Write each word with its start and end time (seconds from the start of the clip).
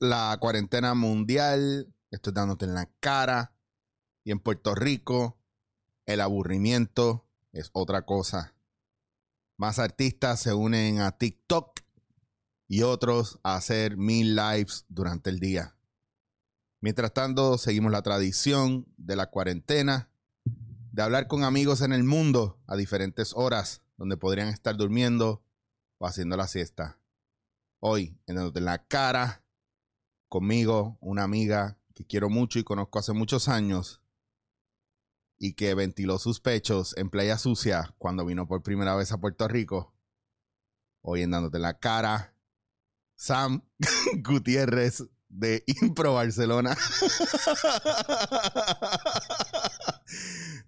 La 0.00 0.36
cuarentena 0.40 0.94
mundial. 0.94 1.94
Estoy 2.10 2.32
dándote 2.32 2.64
en 2.64 2.74
la 2.74 2.90
cara. 2.98 3.52
Y 4.24 4.32
en 4.32 4.40
Puerto 4.40 4.74
Rico, 4.74 5.38
el 6.04 6.20
aburrimiento 6.20 7.28
es 7.52 7.70
otra 7.72 8.04
cosa. 8.04 8.56
Más 9.56 9.78
artistas 9.78 10.40
se 10.40 10.52
unen 10.52 11.00
a 11.00 11.16
TikTok 11.16 11.78
y 12.66 12.82
otros 12.82 13.38
a 13.44 13.54
hacer 13.54 13.96
mil 13.96 14.34
lives 14.34 14.84
durante 14.88 15.30
el 15.30 15.38
día. 15.38 15.76
Mientras 16.80 17.14
tanto, 17.14 17.56
seguimos 17.56 17.92
la 17.92 18.02
tradición 18.02 18.92
de 18.96 19.14
la 19.14 19.30
cuarentena, 19.30 20.10
de 20.90 21.02
hablar 21.02 21.28
con 21.28 21.44
amigos 21.44 21.82
en 21.82 21.92
el 21.92 22.02
mundo 22.02 22.58
a 22.66 22.74
diferentes 22.74 23.32
horas, 23.36 23.82
donde 23.96 24.16
podrían 24.16 24.48
estar 24.48 24.76
durmiendo 24.76 25.44
o 25.98 26.06
haciendo 26.08 26.36
la 26.36 26.48
siesta. 26.48 26.98
Hoy, 27.80 28.18
en 28.26 28.36
Dándote 28.36 28.60
la 28.60 28.86
cara, 28.86 29.44
conmigo, 30.28 30.96
una 31.00 31.24
amiga 31.24 31.78
que 31.94 32.06
quiero 32.06 32.28
mucho 32.28 32.58
y 32.58 32.64
conozco 32.64 32.98
hace 32.98 33.12
muchos 33.12 33.48
años, 33.48 34.02
y 35.38 35.54
que 35.54 35.74
ventiló 35.74 36.18
sus 36.18 36.40
pechos 36.40 36.96
en 36.96 37.10
Playa 37.10 37.38
Sucia 37.38 37.94
cuando 37.98 38.24
vino 38.24 38.46
por 38.48 38.62
primera 38.62 38.94
vez 38.96 39.12
a 39.12 39.18
Puerto 39.18 39.46
Rico. 39.48 39.94
Hoy 41.02 41.22
en 41.22 41.30
Dándote 41.30 41.58
la 41.58 41.78
cara, 41.78 42.34
Sam 43.14 43.62
Gutiérrez 44.22 45.04
de 45.28 45.64
Impro 45.82 46.14
Barcelona. 46.14 46.76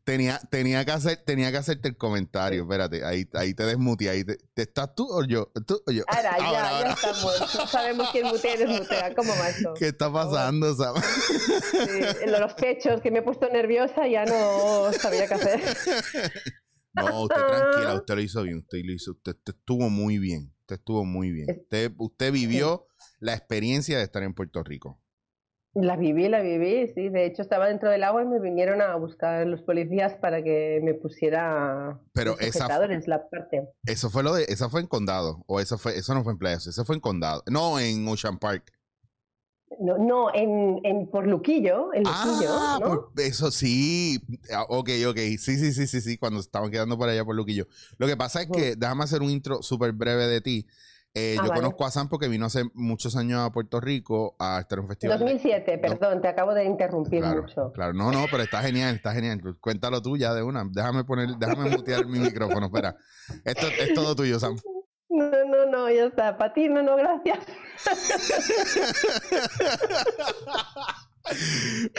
tenía, 0.05 0.41
tenía, 0.51 0.85
que 0.85 0.91
hacer, 0.93 1.23
tenía 1.25 1.51
que 1.51 1.59
hacerte 1.59 1.89
el 1.89 1.97
comentario. 1.97 2.63
Espérate, 2.63 3.05
ahí, 3.05 3.29
ahí 3.35 3.55
te 3.55 3.65
desmuteé. 3.65 4.11
Ahí 4.11 4.25
te, 4.25 4.39
¿te 4.55 4.63
¿Estás 4.63 4.95
tú 4.95 5.07
o 5.11 5.25
yo? 5.25 5.51
¿Tú 5.67 5.83
o 5.87 5.91
yo? 5.91 6.05
Ahora, 6.09 6.39
ya, 6.39 6.45
Ahora, 6.45 6.81
ya 6.81 6.93
estamos. 6.93 7.55
No 7.55 7.67
sabemos 7.67 8.09
quién 8.11 8.27
mutea 8.27 8.55
y 8.55 8.59
desmutea. 8.59 9.15
¿Cómo 9.15 9.33
va 9.37 9.49
eso? 9.49 9.75
¿Qué 9.75 9.89
está 9.89 10.13
pasando, 10.13 10.75
Sam? 10.75 10.97
Sí, 11.01 12.27
lo 12.27 12.33
de 12.33 12.41
los 12.41 12.55
pechos, 12.55 13.01
que 13.01 13.11
me 13.11 13.21
he 13.21 13.23
puesto 13.23 13.49
nerviosa, 13.49 14.07
ya 14.07 14.25
no 14.25 14.93
sabía 14.93 15.27
qué 15.27 15.35
hacer. 15.35 15.61
No, 16.95 17.23
usted 17.23 17.37
tranquila, 17.37 17.95
usted 17.95 18.15
lo 18.15 18.21
hizo 18.21 18.43
bien, 18.43 18.59
usted 18.59 18.79
lo 18.83 18.93
hizo, 18.93 19.13
usted, 19.13 19.33
usted 19.33 19.55
estuvo 19.55 19.89
muy 19.89 20.19
bien, 20.19 20.53
usted 20.63 20.77
estuvo 20.77 21.05
muy 21.05 21.31
bien. 21.31 21.47
Usted, 21.49 21.93
usted 21.97 22.33
vivió 22.33 22.88
la 23.21 23.35
experiencia 23.35 23.99
de 23.99 24.05
estar 24.05 24.23
en 24.23 24.35
Puerto 24.35 24.63
Rico. 24.63 25.01
La 25.75 25.97
viví, 25.97 26.29
la 26.29 26.41
viví, 26.41 26.89
sí. 26.95 27.09
De 27.09 27.27
hecho, 27.27 27.43
estaba 27.43 27.69
dentro 27.69 27.91
del 27.91 28.03
agua 28.03 28.23
y 28.23 28.27
me 28.27 28.41
vinieron 28.41 28.81
a 28.81 28.97
buscar 28.97 29.47
los 29.47 29.63
policías 29.63 30.15
para 30.15 30.43
que 30.43 30.81
me 30.83 30.95
pusiera 30.95 32.01
Pero 32.13 32.33
los 32.33 32.41
esa- 32.41 32.67
la 33.07 33.29
parte. 33.29 33.69
Eso 33.85 34.11
fue 34.11 34.23
lo 34.23 34.35
de, 34.35 34.45
esa 34.49 34.69
fue 34.71 34.81
en 34.81 34.87
Condado, 34.87 35.45
o 35.47 35.61
eso 35.61 35.79
fue, 35.79 35.97
eso 35.97 36.15
no 36.15 36.25
fue 36.25 36.33
en 36.33 36.39
Playas, 36.39 36.67
eso 36.67 36.85
fue 36.85 36.97
en 36.97 37.01
Condado, 37.01 37.43
no 37.51 37.79
en 37.79 38.09
Ocean 38.09 38.39
Park. 38.39 38.73
No, 39.79 39.99
no 39.99 40.35
en, 40.35 40.81
en 40.83 41.11
por 41.11 41.27
Luquillo, 41.27 41.93
en 41.93 42.03
Luquillo, 42.05 42.49
Ah, 42.51 42.79
¿no? 42.81 42.87
por- 42.87 43.13
eso 43.23 43.51
sí, 43.51 44.19
Ah, 44.53 44.65
ok, 44.69 44.89
ok, 45.09 45.19
sí, 45.39 45.59
sí, 45.59 45.73
sí, 45.73 45.87
sí, 45.87 46.01
sí, 46.01 46.17
cuando 46.19 46.41
estaban 46.41 46.71
quedando 46.71 46.97
por 46.99 47.09
allá 47.09 47.25
por 47.25 47.37
Luquillo. 47.37 47.69
Lo 47.99 48.07
que 48.07 48.17
pasa 48.17 48.43
es 48.43 48.49
que, 48.51 48.75
déjame 48.75 49.05
hacer 49.05 49.21
un 49.23 49.31
intro 49.31 49.63
súper 49.63 49.93
breve 49.93 50.27
de 50.27 50.41
ti. 50.41 50.67
Eh, 51.19 51.37
Ah, 51.39 51.43
yo 51.43 51.49
vale. 51.49 51.61
conozco 51.63 51.85
a 51.85 51.91
Sam 51.91 52.09
porque 52.09 52.29
vino 52.29 52.47
hace 52.47 52.65
muchos 52.75 53.17
años 53.17 53.41
a 53.41 53.51
Puerto 53.51 53.81
Rico 53.81 54.37
a 54.39 54.61
estar 54.61 54.79
en 54.79 54.85
un 54.85 54.89
festival. 54.89 55.19
de- 55.19 55.25
2007, 55.25 55.79
perdón, 55.79 56.23
te 56.23 56.29
acabo 56.29 56.55
de 56.55 56.65
interrumpir 56.65 57.21
Claro, 57.23 57.43
mucho. 57.43 57.73
claro, 57.73 57.93
no, 57.93 58.13
no, 58.13 58.27
pero 58.31 58.45
está 58.45 58.63
genial, 58.63 58.95
está 58.95 59.13
genial. 59.13 59.41
Cuéntalo 59.61 60.01
tú 60.01 60.17
ya 60.17 60.33
de 60.35 60.43
una. 60.43 60.65
Déjame 60.71 61.05
poner, 61.05 61.31
déjame 61.39 61.71
mutear 61.71 62.07
mi 62.07 62.21
micrófono, 62.21 62.67
espera. 62.67 62.97
Esto 63.45 63.67
es 63.67 63.93
todo 63.95 64.15
tuyo, 64.15 64.39
Sam. 64.39 64.57
No, 65.11 65.31
no, 65.47 65.67
no, 65.67 65.91
ya 65.91 66.05
está. 66.05 66.37
Para 66.39 66.53
ti, 66.55 66.69
no, 66.69 66.83
no, 66.83 66.95
gracias. 66.97 67.39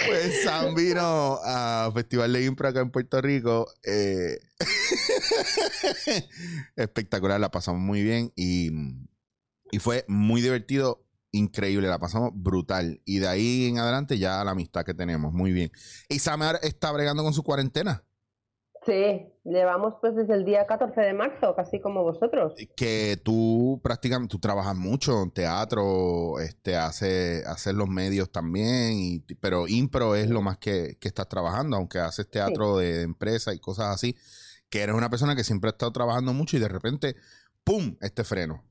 Pues 0.07 0.43
Sam 0.43 0.73
vino 0.73 1.37
a 1.43 1.91
Festival 1.93 2.33
de 2.33 2.45
Impro 2.45 2.67
acá 2.67 2.79
en 2.79 2.89
Puerto 2.89 3.21
Rico. 3.21 3.67
eh, 3.83 4.39
espectacular, 6.75 7.39
la 7.39 7.51
pasamos 7.51 7.79
muy 7.81 8.01
bien 8.01 8.31
y, 8.35 8.71
y 9.71 9.79
fue 9.79 10.05
muy 10.07 10.41
divertido, 10.41 11.03
increíble, 11.31 11.87
la 11.87 11.99
pasamos 11.99 12.31
brutal. 12.33 13.01
Y 13.05 13.19
de 13.19 13.27
ahí 13.27 13.67
en 13.67 13.79
adelante 13.79 14.17
ya 14.17 14.43
la 14.43 14.51
amistad 14.51 14.83
que 14.83 14.93
tenemos, 14.93 15.33
muy 15.33 15.51
bien. 15.51 15.71
Y 16.07 16.19
Sam 16.19 16.41
ahora 16.41 16.59
está 16.61 16.91
bregando 16.91 17.23
con 17.23 17.33
su 17.33 17.43
cuarentena. 17.43 18.03
Sí, 18.85 19.27
llevamos 19.43 19.95
pues 19.99 20.15
desde 20.15 20.33
el 20.33 20.45
día 20.45 20.65
14 20.65 21.01
de 21.01 21.13
marzo, 21.13 21.53
casi 21.55 21.81
como 21.81 22.01
vosotros. 22.01 22.53
que 22.75 23.19
tú 23.23 23.79
prácticamente 23.83 24.31
tú 24.31 24.39
trabajas 24.39 24.75
mucho 24.75 25.21
en 25.21 25.31
teatro, 25.31 26.39
este, 26.39 26.77
hace, 26.77 27.43
haces 27.45 27.73
los 27.73 27.89
medios 27.89 28.31
también, 28.31 28.93
y, 28.93 29.19
pero 29.41 29.67
impro 29.67 30.15
es 30.15 30.29
lo 30.29 30.41
más 30.41 30.57
que, 30.57 30.97
que 30.99 31.09
estás 31.09 31.27
trabajando, 31.27 31.75
aunque 31.75 31.99
haces 31.99 32.29
teatro 32.29 32.77
de, 32.77 32.99
de 32.99 33.01
empresa 33.03 33.53
y 33.53 33.59
cosas 33.59 33.93
así, 33.93 34.15
que 34.69 34.81
eres 34.81 34.95
una 34.95 35.09
persona 35.09 35.35
que 35.35 35.43
siempre 35.43 35.69
ha 35.69 35.71
estado 35.71 35.91
trabajando 35.91 36.33
mucho 36.33 36.55
y 36.55 36.59
de 36.59 36.69
repente, 36.69 37.15
¡pum!, 37.63 37.97
este 38.01 38.23
freno. 38.23 38.63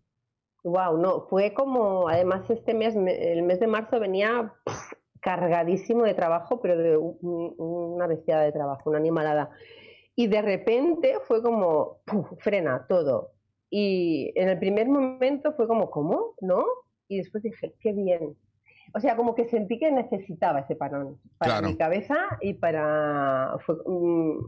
Wow, 0.64 0.98
no, 0.98 1.20
fue 1.22 1.54
como, 1.54 2.08
además 2.08 2.48
este 2.50 2.74
mes, 2.74 2.96
me- 2.96 3.32
el 3.32 3.42
mes 3.42 3.60
de 3.60 3.66
marzo 3.69 4.00
venía 4.00 4.52
pff, 4.64 4.92
cargadísimo 5.20 6.04
de 6.04 6.14
trabajo, 6.14 6.60
pero 6.60 6.76
de 6.76 6.96
un- 6.96 7.16
un- 7.22 7.54
una 7.94 8.06
bestiada 8.06 8.42
de 8.42 8.52
trabajo, 8.52 8.91
una 8.91 8.98
animalada. 8.98 9.50
Y 10.16 10.26
de 10.26 10.42
repente 10.42 11.14
fue 11.26 11.42
como, 11.42 11.98
puf, 12.04 12.26
frena 12.41 12.86
todo. 12.88 13.32
Y 13.70 14.32
en 14.34 14.48
el 14.48 14.58
primer 14.58 14.88
momento 14.88 15.52
fue 15.52 15.69
como, 15.69 15.91
¿cómo? 15.91 16.34
¿No? 16.41 16.64
Y 17.06 17.19
después 17.19 17.42
dije, 17.44 17.75
qué 17.80 17.92
bien. 17.92 18.36
O 18.94 19.00
sea, 19.00 19.16
como 19.16 19.34
que 19.34 19.44
sentí 19.44 19.78
que 19.78 19.92
necesitaba 19.92 20.60
ese 20.60 20.75
parón 20.75 21.20
para 21.38 21.52
Claro. 21.52 21.69
mi 21.69 21.76
cabeza 21.76 22.16
y 22.40 22.54
para... 22.54 23.56
Fue, 23.64 23.76
mm, 23.86 24.38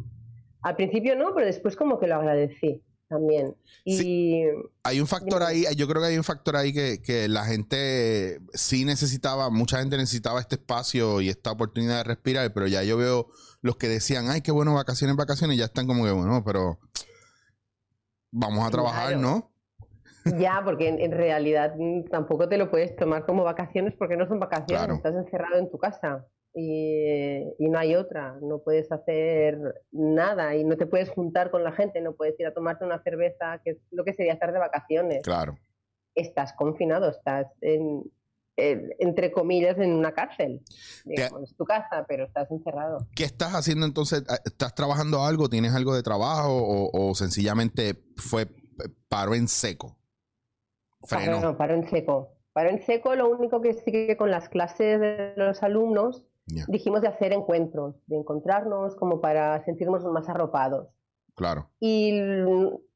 al 0.62 0.77
principio 0.77 1.15
no, 1.16 1.34
pero 1.34 1.47
después 1.47 1.77
como 1.77 1.98
que 1.98 2.06
lo 2.06 2.16
agradecí 2.16 2.82
también. 3.10 3.54
Y 3.84 3.97
Sí. 3.98 4.43
Hay 4.84 5.00
un 5.00 5.06
factor 5.06 5.43
ahí, 5.43 5.65
yo 5.76 5.87
creo 5.87 6.00
que 6.00 6.09
hay 6.09 6.16
un 6.16 6.25
factor 6.25 6.56
ahí 6.56 6.72
que, 6.72 7.03
que 7.03 7.28
la 7.28 7.44
gente 7.44 8.41
sí 8.54 8.87
necesitaba, 8.87 9.50
mucha 9.50 9.81
gente 9.81 9.98
necesitaba 9.98 10.41
este 10.41 10.54
espacio 10.54 11.21
y 11.21 11.28
esta 11.28 11.50
oportunidad 11.53 11.98
de 11.98 12.04
respirar, 12.04 12.53
pero 12.54 12.66
ya 12.66 12.82
yo 12.84 12.97
veo 12.97 13.28
los 13.60 13.76
que 13.76 13.88
decían, 13.88 14.31
ay, 14.31 14.41
qué 14.41 14.53
bueno, 14.53 14.72
vacaciones, 14.75 15.16
vacaciones, 15.16 15.59
ya 15.59 15.66
están 15.66 15.87
como 15.87 16.04
que, 16.04 16.12
bueno, 16.12 16.43
pero 16.44 16.78
vamos 18.31 18.66
a 18.66 18.71
trabajar, 18.71 19.09
Claro. 19.09 19.21
¿no? 19.21 19.50
Ya, 20.38 20.60
porque 20.65 20.88
en, 20.88 21.00
en 21.00 21.12
realidad 21.12 21.75
mm, 21.78 22.04
tampoco 22.10 22.48
te 22.48 22.59
lo 22.59 22.71
puedes 22.71 22.94
tomar 22.97 23.25
como 23.27 23.42
vacaciones 23.42 23.94
porque 23.98 24.16
no 24.16 24.28
son 24.28 24.38
vacaciones, 24.38 24.69
Claro. 24.78 24.94
estás 24.94 25.15
encerrado 25.15 25.59
en 25.59 25.71
tu 25.71 25.78
casa 25.78 26.27
y, 26.55 27.43
y 27.59 27.69
no 27.69 27.78
hay 27.78 27.94
otra, 27.94 28.37
no 28.43 28.59
puedes 28.59 28.91
hacer 28.91 29.59
nada 29.93 30.56
y 30.56 30.65
no 30.65 30.77
te 30.77 30.87
puedes 30.87 31.09
juntar 31.11 31.50
con 31.50 31.62
la 31.65 31.72
gente, 31.72 32.00
no 32.00 32.15
puedes 32.15 32.38
ir 32.41 32.47
a 32.47 32.55
tomarte 32.55 32.84
una 32.84 33.03
cerveza, 33.03 33.61
que 33.65 33.71
es 33.72 33.78
lo 33.91 34.05
que 34.05 34.15
sería 34.15 34.33
estar 34.33 34.53
de 34.53 34.59
vacaciones. 34.59 35.22
Claro. 35.22 35.56
Estás 36.15 36.53
confinado, 36.55 37.09
estás 37.09 37.47
en, 37.60 38.03
en- 38.56 38.91
entre 38.99 39.31
comillas 39.31 39.78
en 39.78 39.93
una 39.93 40.12
cárcel. 40.12 40.60
Digamos, 41.05 41.44
es 41.50 41.56
tu 41.56 41.65
casa, 41.65 42.05
pero 42.09 42.25
estás 42.25 42.50
encerrado. 42.50 43.06
¿Qué 43.15 43.25
estás 43.25 43.55
haciendo 43.55 43.87
entonces? 43.87 44.25
¿Estás 44.44 44.75
trabajando 44.75 45.22
algo? 45.22 45.49
¿Tienes 45.49 45.72
algo 45.75 45.94
de 45.94 46.03
trabajo? 46.03 46.50
¿O, 46.53 46.91
o 47.10 47.15
sencillamente 47.15 47.94
fue 48.16 48.47
paro 49.09 49.34
en 49.34 49.47
seco? 49.47 49.97
Freno. 51.03 51.36
Paro, 51.41 51.57
paro 51.57 51.75
en 51.75 51.89
seco. 51.89 52.36
Paro 52.53 52.71
en 52.71 52.83
seco, 52.84 53.15
lo 53.15 53.30
único 53.30 53.60
que 53.60 53.75
sí 53.75 53.92
que 53.92 54.16
con 54.16 54.30
las 54.30 54.48
clases 54.48 55.01
de 55.01 55.33
los 55.36 55.63
alumnos 55.63 56.27
Dijimos 56.69 57.01
de 57.03 57.09
hacer 57.09 57.33
encuentros, 57.33 57.95
de 58.07 58.17
encontrarnos 58.17 58.97
como 58.97 59.21
para 59.21 59.63
sentirnos 59.65 60.05
más 60.05 60.29
arropados. 60.29 60.89
claro. 61.35 61.71
Y 61.81 62.13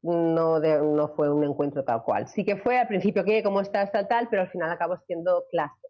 no, 0.02 0.60
de- 0.60 0.80
no 0.82 1.08
fue 1.16 1.30
un 1.32 1.44
encuentro 1.44 1.82
tal 1.84 2.02
cual. 2.02 2.28
Sí 2.28 2.44
que 2.44 2.56
fue 2.56 2.78
al 2.78 2.88
principio 2.88 3.24
que, 3.24 3.42
¿cómo 3.42 3.60
estás, 3.60 3.90
tal, 3.92 4.06
tal? 4.08 4.28
Pero 4.28 4.42
al 4.42 4.50
final 4.50 4.70
acabó 4.70 4.96
siendo 5.06 5.44
clase. 5.50 5.88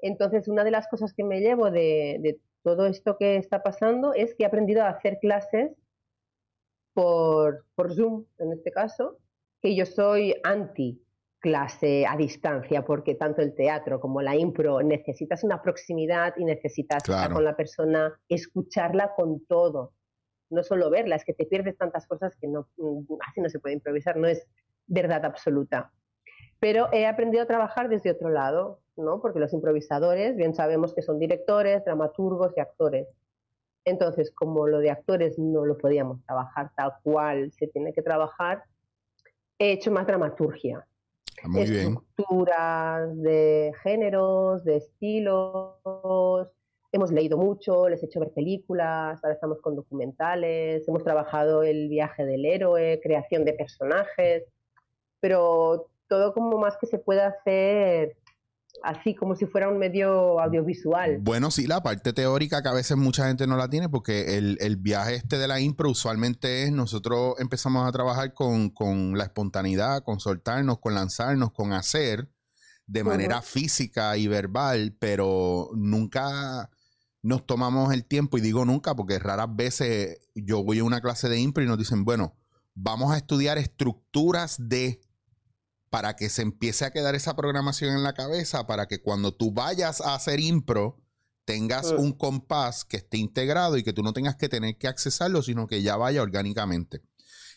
Entonces, 0.00 0.48
una 0.48 0.64
de 0.64 0.70
las 0.72 0.88
cosas 0.88 1.14
que 1.14 1.24
me 1.24 1.40
llevo 1.40 1.70
de, 1.70 2.18
de 2.20 2.40
todo 2.62 2.86
esto 2.86 3.16
que 3.18 3.36
está 3.36 3.62
pasando 3.62 4.12
es 4.14 4.34
que 4.34 4.42
he 4.42 4.46
aprendido 4.46 4.82
a 4.82 4.88
hacer 4.88 5.18
clases 5.20 5.70
por, 6.94 7.64
por 7.74 7.94
Zoom, 7.94 8.24
en 8.38 8.52
este 8.52 8.70
caso, 8.70 9.18
que 9.60 9.74
yo 9.74 9.86
soy 9.86 10.34
anti 10.44 11.00
clase 11.42 12.06
a 12.06 12.16
distancia, 12.16 12.84
porque 12.84 13.16
tanto 13.16 13.42
el 13.42 13.52
teatro 13.54 14.00
como 14.00 14.22
la 14.22 14.36
impro 14.36 14.80
necesitas 14.80 15.42
una 15.42 15.60
proximidad 15.60 16.34
y 16.36 16.44
necesitas 16.44 17.02
estar 17.02 17.16
Claro. 17.16 17.34
con 17.34 17.44
la 17.44 17.56
persona, 17.56 18.18
escucharla 18.28 19.12
con 19.16 19.44
todo, 19.46 19.92
no 20.50 20.62
solo 20.62 20.88
verla, 20.88 21.16
es 21.16 21.24
que 21.24 21.34
te 21.34 21.44
pierdes 21.46 21.76
tantas 21.76 22.06
cosas 22.06 22.36
que 22.36 22.46
no, 22.46 22.68
mm, 22.76 23.14
así 23.28 23.40
no 23.40 23.48
se 23.48 23.58
puede 23.58 23.74
improvisar, 23.74 24.16
no 24.16 24.28
es 24.28 24.46
verdad 24.86 25.24
absoluta. 25.24 25.90
Pero 26.60 26.88
he 26.92 27.06
aprendido 27.06 27.42
a 27.42 27.46
trabajar 27.46 27.88
desde 27.88 28.12
otro 28.12 28.30
lado, 28.30 28.78
¿no? 28.96 29.20
Porque 29.20 29.40
los 29.40 29.52
improvisadores, 29.52 30.36
bien 30.36 30.54
sabemos 30.54 30.94
que 30.94 31.02
son 31.02 31.18
directores, 31.18 31.84
dramaturgos 31.84 32.52
y 32.56 32.60
actores. 32.60 33.08
Entonces, 33.84 34.30
como 34.30 34.68
lo 34.68 34.78
de 34.78 34.90
actores 34.92 35.40
no 35.40 35.64
lo 35.64 35.76
podíamos 35.76 36.24
trabajar 36.24 36.70
tal 36.76 36.92
cual 37.02 37.50
se 37.50 37.66
tiene 37.66 37.92
que 37.92 38.02
trabajar, 38.02 38.62
he 39.58 39.72
hecho 39.72 39.90
más 39.90 40.06
dramaturgia. 40.06 40.86
Ah, 41.44 41.48
bien. 41.48 41.66
Estructuras 41.66 43.20
de 43.20 43.72
géneros, 43.82 44.64
de 44.64 44.76
estilos. 44.76 46.48
Hemos 46.92 47.10
leído 47.10 47.38
mucho, 47.38 47.88
les 47.88 48.02
he 48.02 48.06
hecho 48.06 48.20
ver 48.20 48.32
películas, 48.32 49.18
ahora 49.22 49.34
estamos 49.34 49.60
con 49.62 49.74
documentales, 49.74 50.86
hemos 50.86 51.02
trabajado 51.02 51.62
el 51.62 51.88
viaje 51.88 52.26
del 52.26 52.44
héroe, 52.44 53.00
creación 53.02 53.46
de 53.46 53.54
personajes, 53.54 54.44
pero 55.18 55.86
todo 56.08 56.34
como 56.34 56.58
más 56.58 56.76
que 56.76 56.86
se 56.86 56.98
pueda 56.98 57.28
hacer 57.28 58.14
así 58.82 59.14
como 59.14 59.36
si 59.36 59.46
fuera 59.46 59.68
un 59.68 59.78
medio 59.78 60.40
audiovisual. 60.40 61.18
Bueno, 61.20 61.50
sí, 61.50 61.66
la 61.66 61.82
parte 61.82 62.12
teórica 62.12 62.62
que 62.62 62.68
a 62.68 62.72
veces 62.72 62.96
mucha 62.96 63.28
gente 63.28 63.46
no 63.46 63.56
la 63.56 63.68
tiene 63.68 63.88
porque 63.88 64.36
el, 64.38 64.58
el 64.60 64.76
viaje 64.76 65.14
este 65.14 65.38
de 65.38 65.48
la 65.48 65.60
impro 65.60 65.90
usualmente 65.90 66.64
es 66.64 66.72
nosotros 66.72 67.34
empezamos 67.38 67.86
a 67.86 67.92
trabajar 67.92 68.34
con, 68.34 68.70
con 68.70 69.16
la 69.16 69.24
espontaneidad, 69.24 70.02
con 70.02 70.20
soltarnos, 70.20 70.78
con 70.78 70.94
lanzarnos, 70.94 71.52
con 71.52 71.72
hacer 71.72 72.28
de 72.86 73.04
manera 73.04 73.40
física 73.42 74.16
y 74.16 74.26
verbal, 74.26 74.96
pero 74.98 75.70
nunca 75.74 76.70
nos 77.22 77.46
tomamos 77.46 77.92
el 77.94 78.04
tiempo, 78.04 78.36
y 78.36 78.40
digo 78.40 78.64
nunca 78.64 78.94
porque 78.94 79.18
raras 79.18 79.54
veces 79.54 80.18
yo 80.34 80.64
voy 80.64 80.80
a 80.80 80.84
una 80.84 81.00
clase 81.00 81.28
de 81.28 81.38
impro 81.38 81.62
y 81.62 81.66
nos 81.66 81.78
dicen, 81.78 82.04
bueno, 82.04 82.36
vamos 82.74 83.12
a 83.12 83.16
estudiar 83.16 83.58
estructuras 83.58 84.56
de 84.58 85.00
para 85.92 86.16
que 86.16 86.30
se 86.30 86.40
empiece 86.40 86.86
a 86.86 86.90
quedar 86.90 87.14
esa 87.14 87.36
programación 87.36 87.94
en 87.94 88.02
la 88.02 88.14
cabeza, 88.14 88.66
para 88.66 88.86
que 88.88 89.02
cuando 89.02 89.34
tú 89.36 89.52
vayas 89.52 90.00
a 90.00 90.14
hacer 90.14 90.40
impro, 90.40 91.02
tengas 91.44 91.92
Mm. 91.92 92.00
un 92.00 92.12
compás 92.12 92.86
que 92.86 92.96
esté 92.96 93.18
integrado 93.18 93.76
y 93.76 93.82
que 93.82 93.92
tú 93.92 94.02
no 94.02 94.14
tengas 94.14 94.36
que 94.36 94.48
tener 94.48 94.78
que 94.78 94.88
accesarlo, 94.88 95.42
sino 95.42 95.66
que 95.66 95.82
ya 95.82 95.96
vaya 95.96 96.22
orgánicamente. 96.22 97.02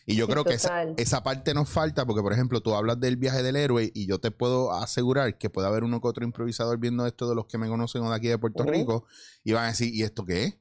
Y 0.04 0.16
yo 0.16 0.26
Sí, 0.26 0.32
creo 0.32 0.44
que 0.44 0.52
esa, 0.52 0.82
esa 0.98 1.22
parte 1.22 1.54
nos 1.54 1.70
falta, 1.70 2.04
porque 2.04 2.20
por 2.20 2.34
ejemplo, 2.34 2.60
tú 2.60 2.74
hablas 2.74 3.00
del 3.00 3.16
viaje 3.16 3.42
del 3.42 3.56
héroe 3.56 3.90
y 3.94 4.06
yo 4.06 4.18
te 4.20 4.30
puedo 4.30 4.70
asegurar 4.74 5.38
que 5.38 5.48
puede 5.48 5.68
haber 5.68 5.82
uno 5.82 6.02
que 6.02 6.08
otro 6.08 6.22
improvisador 6.26 6.78
viendo 6.78 7.06
esto 7.06 7.26
de 7.30 7.34
los 7.36 7.46
que 7.46 7.56
me 7.56 7.68
conocen 7.68 8.02
o 8.02 8.10
de 8.10 8.16
aquí 8.16 8.28
de 8.28 8.36
Puerto. 8.38 8.64
Rico 8.64 9.06
y 9.44 9.52
van 9.54 9.64
a 9.64 9.68
decir, 9.68 9.94
¿y 9.94 10.02
esto 10.02 10.26
qué 10.26 10.44
es? 10.44 10.58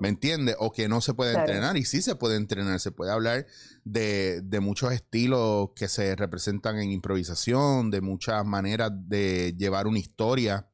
¿Me 0.00 0.08
entiendes? 0.08 0.56
O 0.58 0.72
que 0.72 0.88
no 0.88 1.00
se 1.00 1.12
puede 1.14 1.32
Claro. 1.32 1.46
entrenar. 1.46 1.76
Y 1.76 1.84
sí 1.84 2.00
se 2.02 2.14
puede 2.16 2.36
entrenar. 2.36 2.80
Se 2.80 2.92
puede 2.92 3.12
hablar 3.12 3.46
de, 3.84 4.40
de 4.42 4.60
muchos 4.60 4.92
estilos 4.92 5.70
que 5.76 5.88
se 5.88 6.16
representan 6.16 6.78
en 6.78 6.90
improvisación, 6.90 7.90
de 7.90 8.00
muchas 8.00 8.44
maneras 8.46 8.90
de 8.94 9.54
llevar 9.58 9.86
una 9.86 9.98
historia, 9.98 10.66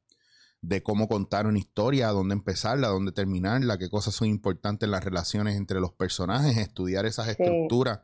de 0.61 0.81
cómo 0.83 1.07
contar 1.07 1.47
una 1.47 1.59
historia, 1.59 2.07
dónde 2.09 2.33
empezarla, 2.33 2.87
dónde 2.87 3.11
terminarla, 3.11 3.77
qué 3.77 3.89
cosas 3.89 4.15
son 4.15 4.27
importantes 4.29 4.87
en 4.87 4.91
las 4.91 5.03
relaciones 5.03 5.55
entre 5.57 5.79
los 5.81 5.91
personajes, 5.93 6.57
estudiar 6.57 7.05
esas 7.05 7.25
Sí. 7.25 7.31
estructuras. 7.33 7.99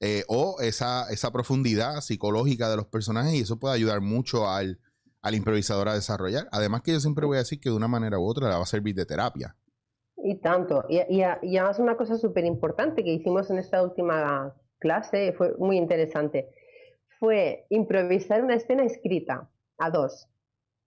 eh, 0.00 0.22
o 0.28 0.60
esa, 0.60 1.10
esa 1.10 1.32
profundidad 1.32 2.00
psicológica 2.02 2.70
de 2.70 2.76
los 2.76 2.86
personajes 2.86 3.34
y 3.34 3.40
eso 3.40 3.58
puede 3.58 3.74
ayudar 3.74 4.00
mucho 4.00 4.48
al, 4.48 4.78
al 5.22 5.34
improvisador 5.34 5.88
a 5.88 5.94
desarrollar. 5.94 6.48
Además 6.52 6.82
que 6.82 6.92
yo 6.92 7.00
siempre 7.00 7.26
voy 7.26 7.34
a 7.34 7.40
decir 7.40 7.58
que 7.58 7.68
de 7.70 7.74
una 7.74 7.88
manera 7.88 8.16
u 8.20 8.24
otra 8.24 8.48
le 8.48 8.54
va 8.54 8.62
a 8.62 8.66
servir 8.66 8.94
de 8.94 9.06
terapia. 9.06 9.56
Y 10.28 10.34
tanto. 10.40 10.84
Y, 10.90 10.98
y, 11.08 11.24
y 11.42 11.56
además 11.56 11.78
una 11.78 11.96
cosa 11.96 12.18
súper 12.18 12.44
importante 12.44 13.02
que 13.02 13.12
hicimos 13.12 13.50
en 13.50 13.56
esta 13.56 13.82
última 13.82 14.54
clase, 14.78 15.32
fue 15.32 15.54
muy 15.56 15.78
interesante, 15.78 16.50
fue 17.18 17.64
improvisar 17.70 18.44
una 18.44 18.56
escena 18.56 18.84
escrita 18.84 19.48
a 19.78 19.90
dos. 19.90 20.28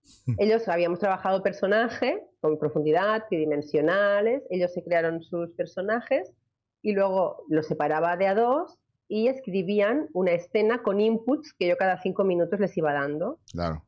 Ellos 0.37 0.67
habíamos 0.67 0.99
trabajado 0.99 1.41
personaje 1.41 2.23
con 2.39 2.59
profundidad, 2.59 3.25
tridimensionales, 3.29 4.43
ellos 4.49 4.73
se 4.73 4.83
crearon 4.83 5.21
sus 5.21 5.51
personajes 5.53 6.33
y 6.81 6.93
luego 6.93 7.45
los 7.49 7.67
separaba 7.67 8.17
de 8.17 8.27
a 8.27 8.35
dos 8.35 8.79
y 9.07 9.27
escribían 9.27 10.07
una 10.13 10.31
escena 10.31 10.81
con 10.81 10.99
inputs 10.99 11.53
que 11.53 11.67
yo 11.67 11.77
cada 11.77 12.01
cinco 12.01 12.23
minutos 12.23 12.59
les 12.59 12.75
iba 12.77 12.93
dando. 12.93 13.39
Claro. 13.51 13.83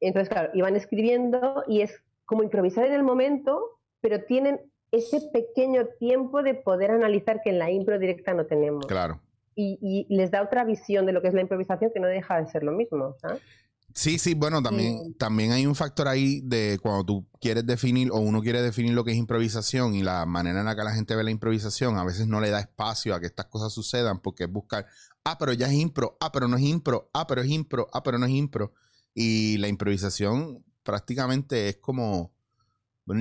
Entonces, 0.00 0.28
claro, 0.28 0.50
iban 0.54 0.76
escribiendo 0.76 1.62
y 1.68 1.82
es 1.82 2.02
como 2.24 2.42
improvisar 2.42 2.86
en 2.86 2.94
el 2.94 3.02
momento, 3.02 3.78
pero 4.00 4.24
tienen 4.24 4.60
ese 4.92 5.20
pequeño 5.32 5.86
tiempo 5.98 6.42
de 6.42 6.54
poder 6.54 6.90
analizar 6.90 7.40
que 7.42 7.50
en 7.50 7.58
la 7.58 7.70
impro 7.70 7.98
directa 7.98 8.34
no 8.34 8.46
tenemos. 8.46 8.86
Claro. 8.86 9.20
Y, 9.54 9.78
y 9.80 10.14
les 10.14 10.30
da 10.30 10.42
otra 10.42 10.64
visión 10.64 11.06
de 11.06 11.12
lo 11.12 11.22
que 11.22 11.28
es 11.28 11.34
la 11.34 11.40
improvisación 11.40 11.90
que 11.92 12.00
no 12.00 12.06
deja 12.06 12.40
de 12.40 12.46
ser 12.50 12.62
lo 12.62 12.72
mismo. 12.72 13.16
¿sabes? 13.20 13.40
Sí, 13.94 14.18
sí, 14.18 14.34
bueno, 14.34 14.62
también, 14.62 14.98
Sí. 15.04 15.14
también 15.14 15.52
hay 15.52 15.64
un 15.64 15.74
factor 15.74 16.06
ahí 16.08 16.42
de 16.42 16.78
cuando 16.82 17.04
tú 17.04 17.26
quieres 17.40 17.64
definir 17.66 18.10
o 18.12 18.16
uno 18.16 18.42
quiere 18.42 18.60
definir 18.60 18.92
lo 18.92 19.04
que 19.04 19.12
es 19.12 19.16
improvisación 19.16 19.94
y 19.94 20.02
la 20.02 20.26
manera 20.26 20.60
en 20.60 20.66
la 20.66 20.76
que 20.76 20.84
la 20.84 20.92
gente 20.92 21.16
ve 21.16 21.24
la 21.24 21.30
improvisación, 21.30 21.96
a 21.96 22.04
veces 22.04 22.26
no 22.26 22.40
le 22.42 22.50
da 22.50 22.60
espacio 22.60 23.14
a 23.14 23.20
que 23.20 23.26
estas 23.26 23.46
cosas 23.46 23.72
sucedan 23.72 24.20
porque 24.20 24.44
es 24.44 24.52
buscar, 24.52 24.86
ah, 25.24 25.38
pero 25.38 25.54
ya 25.54 25.68
es 25.68 25.72
impro, 25.72 26.18
ah, 26.20 26.30
pero 26.30 26.46
no 26.46 26.58
es 26.58 26.62
impro, 26.64 27.08
ah, 27.14 27.26
pero 27.26 27.40
es 27.40 27.48
impro, 27.48 27.88
ah, 27.94 28.02
pero 28.02 28.18
no 28.18 28.26
es 28.26 28.32
impro. 28.32 28.74
Y 29.14 29.56
la 29.56 29.68
improvisación 29.68 30.62
prácticamente 30.82 31.70
es 31.70 31.78
como 31.78 32.35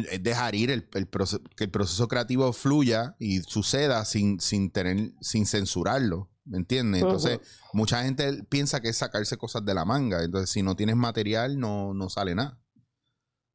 es 0.09 0.23
dejar 0.23 0.55
ir 0.55 0.71
el, 0.71 0.89
el 0.93 1.07
proceso, 1.07 1.43
que 1.55 1.65
el 1.65 1.71
proceso 1.71 2.07
creativo 2.07 2.51
fluya 2.53 3.15
y 3.19 3.39
suceda 3.41 4.03
sin, 4.05 4.39
sin 4.39 4.71
tener, 4.71 5.11
sin 5.21 5.45
censurarlo. 5.45 6.29
¿Me 6.45 6.57
entiendes? 6.57 7.01
Entonces, 7.01 7.39
mucha 7.73 8.03
gente 8.03 8.43
piensa 8.49 8.79
que 8.79 8.89
es 8.89 8.97
sacarse 8.97 9.35
cosas 9.35 9.65
de 9.65 9.73
la 9.73 9.83
manga. 9.83 10.23
Entonces, 10.23 10.51
si 10.51 10.61
no 10.61 10.75
tienes 10.75 10.95
material, 10.95 11.59
no, 11.59 11.93
no 11.95 12.07
sale 12.09 12.35
nada. 12.35 12.59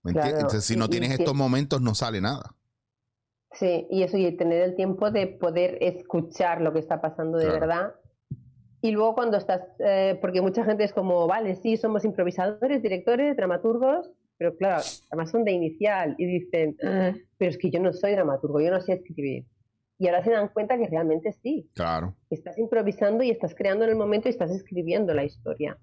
¿Me 0.02 0.10
entiendes? 0.10 0.32
Claro, 0.32 0.46
Entonces, 0.48 0.64
si 0.64 0.76
no 0.76 0.86
y 0.86 0.88
tienes 0.88 1.10
estos 1.12 1.34
momentos, 1.34 1.80
no 1.80 1.94
sale 1.94 2.20
nada. 2.20 2.56
Sí, 3.52 3.86
y 3.90 4.02
eso, 4.02 4.16
y 4.16 4.36
tener 4.36 4.62
el 4.62 4.76
tiempo 4.76 5.10
de 5.10 5.26
poder 5.26 5.78
escuchar 5.80 6.60
lo 6.62 6.72
que 6.72 6.78
está 6.80 7.00
pasando 7.00 7.38
de 7.38 7.46
Claro. 7.46 7.60
verdad. 7.60 7.94
Y 8.82 8.92
luego 8.92 9.14
cuando 9.14 9.36
estás, 9.36 9.60
eh, 9.78 10.18
porque 10.20 10.40
mucha 10.40 10.64
gente 10.64 10.84
es 10.84 10.92
como, 10.92 11.26
vale, 11.26 11.54
sí, 11.56 11.76
somos 11.76 12.04
improvisadores, 12.04 12.82
directores, 12.82 13.36
dramaturgos, 13.36 14.10
pero 14.40 14.56
claro, 14.56 14.82
además 15.10 15.31
son 15.31 15.44
de 15.44 15.52
inicial 15.52 16.14
y 16.16 16.25
dicen, 16.25 16.75
"Ah, 16.82 17.12
pero 17.37 17.50
es 17.50 17.58
que 17.58 17.70
yo 17.70 17.78
no 17.78 17.92
soy 17.92 18.12
dramaturgo, 18.12 18.58
yo 18.62 18.70
no 18.70 18.81
sé 18.81 18.94
escribir. 18.94 19.44
Y 19.98 20.06
ahora 20.08 20.25
se 20.25 20.31
dan 20.31 20.48
cuenta 20.48 20.78
que 20.78 20.87
realmente 20.88 21.31
sí, 21.42 21.69
Claro. 21.75 22.16
estás 22.31 22.56
improvisando 22.56 23.22
y 23.22 23.31
estás 23.31 23.54
creando 23.54 23.84
en 23.84 23.90
el 23.90 23.97
momento 23.97 24.28
y 24.28 24.30
estás 24.30 24.50
escribiendo 24.50 25.12
la 25.12 25.25
historia. 25.25 25.76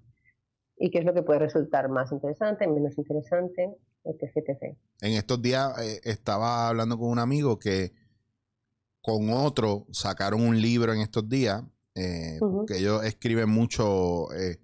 Y 0.76 0.90
qué 0.90 0.98
es 0.98 1.04
lo 1.04 1.14
que 1.14 1.22
puede 1.22 1.38
resultar 1.38 1.88
más 1.88 2.10
interesante, 2.10 2.66
menos 2.66 2.98
interesante, 2.98 3.76
etc. 4.04 4.22
etc. 4.48 4.76
En 5.02 5.12
estos 5.12 5.40
días 5.40 5.78
eh, 5.80 6.00
estaba 6.02 6.68
hablando 6.68 6.98
con 6.98 7.10
un 7.10 7.20
amigo 7.20 7.60
que 7.60 7.92
con 9.00 9.30
otro 9.30 9.86
sacaron 9.92 10.40
un 10.42 10.60
libro 10.60 10.92
en 10.92 11.00
estos 11.00 11.28
días, 11.28 11.62
eh, 11.94 12.38
Ujú. 12.40 12.66
que 12.66 12.78
ellos 12.78 13.04
escriben 13.04 13.48
mucho, 13.50 14.32
eh, 14.34 14.58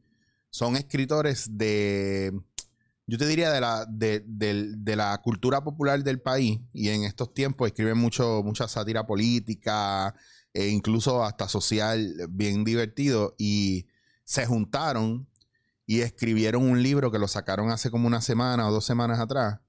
son 0.50 0.74
escritores 0.74 1.46
de, 1.56 2.32
yo 3.06 3.18
te 3.18 3.26
diría 3.26 3.50
de 3.50 3.61
la, 3.61 3.87
de, 3.87 4.23
de 4.26 4.96
la 4.96 5.20
cultura 5.23 5.62
popular 5.62 6.02
del 6.02 6.20
país 6.20 6.61
y 6.73 6.88
en 6.88 7.04
estos 7.04 7.34
tiempos 7.34 7.68
escriben 7.68 7.99
mucho, 7.99 8.42
mucha 8.42 8.66
sátira 8.68 9.06
política, 9.06 10.14
e 10.54 10.68
incluso 10.68 11.25
hasta 11.25 11.49
social, 11.49 12.14
bien 12.30 12.64
divertido 12.64 13.34
y 13.37 13.88
se 14.23 14.46
juntaron 14.46 15.28
y 15.84 16.00
escribieron 16.00 16.62
un 16.62 16.82
libro 16.82 17.11
que 17.11 17.18
lo 17.18 17.28
sacaron 17.28 17.70
hace 17.70 17.90
como 17.90 18.06
una 18.06 18.23
semana 18.23 18.68
o 18.68 18.73
dos 18.73 18.87
semanas 18.87 19.18
atrás. 19.18 19.61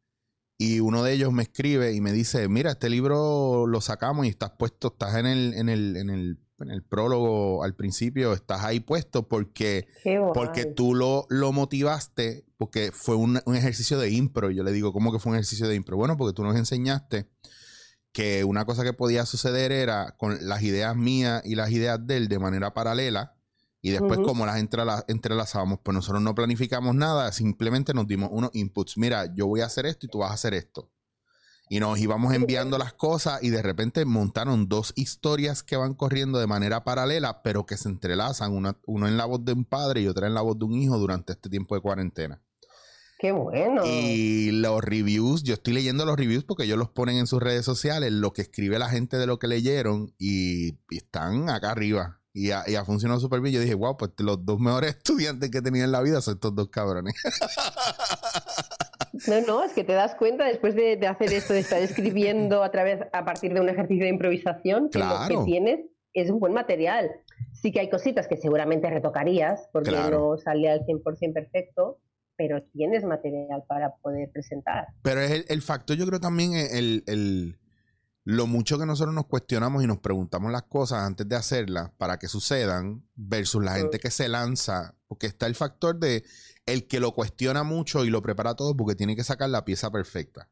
Y 0.57 0.79
uno 0.79 1.03
de 1.03 1.11
ellos 1.11 1.33
me 1.33 1.43
escribe 1.43 1.93
y 1.93 1.99
me 1.99 2.13
dice, 2.13 2.47
mira, 2.47 2.71
este 2.71 2.89
libro 2.89 3.67
lo 3.67 3.81
sacamos 3.81 4.25
y 4.25 4.29
estás 4.29 4.51
puesto, 4.51 4.89
estás 4.89 5.15
en 5.15 5.25
el, 5.25 5.53
en 5.55 5.67
el, 5.67 5.97
en 5.97 6.09
el, 6.09 6.39
en 6.59 6.71
el 6.71 6.83
prólogo 6.83 7.63
al 7.63 7.75
principio, 7.75 8.33
estás 8.33 8.63
ahí 8.63 8.79
puesto 8.79 9.27
porque, 9.27 9.87
porque 10.33 10.65
tú 10.65 10.93
lo, 10.95 11.25
lo 11.29 11.51
motivaste, 11.51 12.45
porque 12.57 12.91
fue 12.93 13.15
un, 13.15 13.41
un 13.45 13.55
ejercicio 13.55 13.99
de 13.99 14.09
impro. 14.11 14.51
Yo 14.51 14.63
le 14.63 14.71
digo, 14.71 14.93
¿cómo 14.93 15.11
que 15.11 15.19
fue 15.19 15.31
un 15.31 15.35
ejercicio 15.35 15.67
de 15.67 15.75
impro? 15.75 15.97
Bueno, 15.97 16.15
porque 16.17 16.33
tú 16.33 16.43
nos 16.43 16.55
enseñaste 16.55 17.27
que 18.11 18.45
una 18.45 18.65
cosa 18.65 18.83
que 18.83 18.93
podía 18.93 19.25
suceder 19.25 19.71
era 19.73 20.15
con 20.17 20.37
las 20.47 20.61
ideas 20.63 20.95
mías 20.95 21.41
y 21.45 21.55
las 21.55 21.71
ideas 21.71 21.99
de 22.07 22.17
él 22.17 22.27
de 22.29 22.39
manera 22.39 22.73
paralela. 22.73 23.33
Y 23.81 23.91
después, 23.91 24.19
como 24.25 24.45
las 24.45 24.57
entrela- 24.57 25.03
entrelazábamos, 25.09 25.79
pues 25.83 25.93
nosotros 25.93 26.21
no 26.21 26.33
planificamos 26.33 26.95
nada, 26.95 27.31
simplemente 27.33 27.93
nos 27.93 28.07
dimos 28.07 28.29
unos 28.31 28.49
inputs. 28.53 28.97
Mira, 28.97 29.31
yo 29.35 29.45
voy 29.47 29.61
a 29.61 29.65
hacer 29.65 29.85
esto 29.85 30.05
y 30.05 30.09
tú 30.09 30.19
vas 30.19 30.31
a 30.31 30.35
hacer 30.35 30.53
esto. 30.53 30.89
Y 31.69 31.79
nos 31.79 31.99
íbamos 31.99 32.33
enviando 32.33 32.77
las 32.77 32.93
cosas 32.93 33.41
y 33.41 33.49
de 33.49 33.61
repente 33.61 34.05
montaron 34.05 34.67
dos 34.67 34.93
historias 34.95 35.63
que 35.63 35.77
van 35.77 35.95
corriendo 35.95 36.39
de 36.39 36.47
manera 36.47 36.83
paralela, 36.83 37.41
pero 37.41 37.65
que 37.65 37.77
se 37.77 37.89
entrelazan, 37.89 38.53
una, 38.53 38.77
uno 38.85 39.07
en 39.07 39.17
la 39.17 39.25
voz 39.25 39.43
de 39.43 39.53
un 39.53 39.65
padre 39.65 40.01
y 40.01 40.07
otra 40.07 40.27
en 40.27 40.35
la 40.35 40.41
voz 40.41 40.59
de 40.59 40.65
un 40.65 40.73
hijo 40.73 40.97
durante 40.97 41.33
este 41.33 41.49
tiempo 41.49 41.73
de 41.75 41.81
cuarentena. 41.81 42.41
Qué 43.17 43.31
bueno. 43.31 43.83
Y 43.85 44.51
los 44.51 44.83
reviews, 44.83 45.43
yo 45.43 45.53
estoy 45.53 45.73
leyendo 45.73 46.05
los 46.05 46.17
reviews 46.17 46.43
porque 46.43 46.63
ellos 46.65 46.77
los 46.77 46.89
ponen 46.89 47.17
en 47.17 47.27
sus 47.27 47.41
redes 47.41 47.65
sociales, 47.65 48.11
lo 48.11 48.33
que 48.33 48.41
escribe 48.41 48.77
la 48.77 48.89
gente 48.89 49.17
de 49.17 49.25
lo 49.25 49.39
que 49.39 49.47
leyeron 49.47 50.13
y, 50.17 50.73
y 50.89 50.97
están 50.97 51.49
acá 51.49 51.71
arriba. 51.71 52.19
Y 52.33 52.51
ha, 52.51 52.69
y 52.69 52.75
ha 52.75 52.83
funcionado 52.83 53.21
súper 53.21 53.39
bien. 53.39 53.55
Yo 53.55 53.61
dije, 53.61 53.75
wow, 53.75 53.95
pues 53.95 54.11
los 54.17 54.45
dos 54.45 54.59
mejores 54.59 54.95
estudiantes 54.97 55.49
que 55.49 55.59
he 55.59 55.61
tenido 55.61 55.85
en 55.85 55.93
la 55.93 56.01
vida 56.01 56.21
son 56.21 56.33
estos 56.33 56.53
dos 56.53 56.67
cabrones. 56.69 57.15
No, 59.27 59.41
no, 59.41 59.63
es 59.63 59.73
que 59.73 59.83
te 59.83 59.93
das 59.93 60.15
cuenta 60.15 60.45
después 60.45 60.75
de, 60.75 60.97
de 60.97 61.07
hacer 61.07 61.31
esto, 61.33 61.53
de 61.53 61.59
estar 61.59 61.81
escribiendo 61.81 62.63
a 62.63 62.71
través, 62.71 62.99
a 63.13 63.25
partir 63.25 63.53
de 63.53 63.61
un 63.61 63.69
ejercicio 63.69 64.03
de 64.05 64.09
improvisación, 64.09 64.89
que 64.89 64.99
lo 64.99 65.05
Claro. 65.05 65.39
que 65.39 65.45
tienes 65.45 65.79
es 66.13 66.29
un 66.29 66.39
buen 66.39 66.53
material. 66.53 67.11
Sí 67.53 67.71
que 67.71 67.79
hay 67.79 67.89
cositas 67.89 68.27
que 68.27 68.37
seguramente 68.37 68.89
retocarías 68.89 69.67
porque 69.73 69.89
Claro. 69.89 70.31
no 70.31 70.37
salía 70.37 70.73
al 70.73 70.85
100% 70.85 71.33
perfecto, 71.33 71.99
pero 72.37 72.61
tienes 72.73 73.03
material 73.03 73.63
para 73.67 73.95
poder 74.01 74.29
presentar. 74.31 74.87
Pero 75.01 75.21
es 75.21 75.31
el, 75.31 75.45
el 75.49 75.61
factor, 75.61 75.95
yo 75.97 76.05
creo 76.05 76.19
también 76.19 76.53
el, 76.53 77.03
el- 77.07 77.57
lo 78.27 78.47
mucho 78.47 78.79
que 78.79 78.85
nosotros 78.87 79.13
nos 79.13 79.27
cuestionamos 79.27 79.83
y 79.83 79.87
nos 79.87 79.99
preguntamos 79.99 80.51
las 80.51 80.63
cosas 80.63 81.03
antes 81.03 81.29
de 81.29 81.35
hacerlas 81.35 81.91
para 81.97 82.17
que 82.17 82.27
sucedan 82.27 83.03
versus 83.13 83.63
la 83.63 83.75
gente 83.75 83.99
que 83.99 84.09
se 84.09 84.27
lanza, 84.27 84.95
porque 85.07 85.27
está 85.27 85.45
el 85.45 85.53
factor 85.53 85.99
de 85.99 86.23
el 86.65 86.87
que 86.87 86.99
lo 86.99 87.13
cuestiona 87.13 87.63
mucho 87.63 88.05
y 88.05 88.09
lo 88.09 88.21
prepara 88.21 88.55
todo 88.55 88.75
porque 88.75 88.95
tiene 88.95 89.15
que 89.15 89.23
sacar 89.23 89.49
la 89.49 89.65
pieza 89.65 89.91
perfecta. 89.91 90.49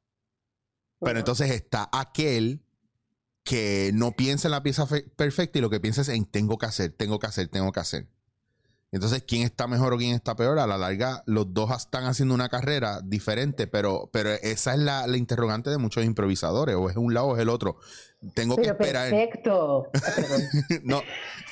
Pero 1.00 1.20
entonces 1.20 1.52
está 1.52 1.90
aquel 1.92 2.64
que 3.44 3.92
no 3.94 4.12
piensa 4.14 4.48
en 4.48 4.52
la 4.52 4.64
pieza 4.64 4.88
fe- 4.88 5.04
perfecta 5.16 5.58
y 5.58 5.62
lo 5.62 5.70
que 5.70 5.80
piensa 5.82 6.02
es 6.02 6.10
en 6.10 6.26
tengo 6.26 6.58
que 6.58 6.66
hacer, 6.66 6.94
tengo 6.94 7.20
que 7.20 7.28
hacer, 7.28 7.50
tengo 7.50 7.72
que 7.72 7.80
hacer. 7.80 8.13
Entonces, 8.94 9.24
¿quién 9.28 9.42
está 9.42 9.66
mejor 9.66 9.92
o 9.92 9.98
quién 9.98 10.14
está 10.14 10.36
peor? 10.36 10.60
A 10.60 10.68
la 10.68 10.78
larga, 10.78 11.24
los 11.26 11.52
dos 11.52 11.72
están 11.76 12.06
haciendo 12.06 12.36
una 12.36 12.48
carrera 12.48 13.02
diferente, 13.04 13.66
pero, 13.66 14.08
pero 14.14 14.30
esa 14.30 14.74
es 14.74 14.80
la, 14.80 15.08
la 15.08 15.18
interrogante 15.18 15.72
de 15.72 15.80
muchos 15.80 16.06
improvisadores, 16.06 16.76
o 16.76 16.92
es 16.92 16.96
un 16.96 17.12
lado 17.12 17.30
o 17.30 17.36
es 17.36 17.42
el 17.42 17.50
otro. 17.50 17.78
Tengo 18.36 18.56
que 18.56 18.68
esperar. 18.68 19.10
perfecto. 19.10 19.90
No, 20.84 21.02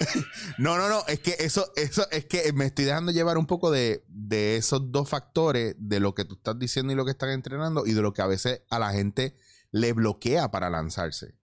no, 0.60 0.78
no, 0.78 0.88
no, 0.88 1.04
es 1.08 1.20
que 1.20 1.36
eso, 1.40 1.72
eso, 1.76 2.08
es 2.12 2.26
que 2.26 2.54
me 2.54 2.66
estoy 2.66 2.86
dejando 2.86 3.12
llevar 3.12 3.40
un 3.40 3.48
poco 3.48 3.72
de, 3.72 4.06
de 4.08 4.58
esos 4.58 4.92
dos 4.92 5.10
factores, 5.10 5.74
de 5.80 6.00
lo 6.00 6.14
que 6.14 6.26
tú 6.26 6.36
estás 6.36 6.60
diciendo 6.60 6.94
y 6.94 6.96
lo 6.96 7.06
que 7.06 7.12
están 7.12 7.32
entrenando, 7.32 7.88
y 7.88 7.94
de 7.94 8.04
lo 8.04 8.14
que 8.14 8.22
a 8.22 8.28
veces 8.28 8.62
a 8.70 8.78
la 8.78 8.92
gente 8.92 9.36
le 9.72 9.94
bloquea 9.94 10.52
para 10.52 10.70
lanzarse. 10.70 11.41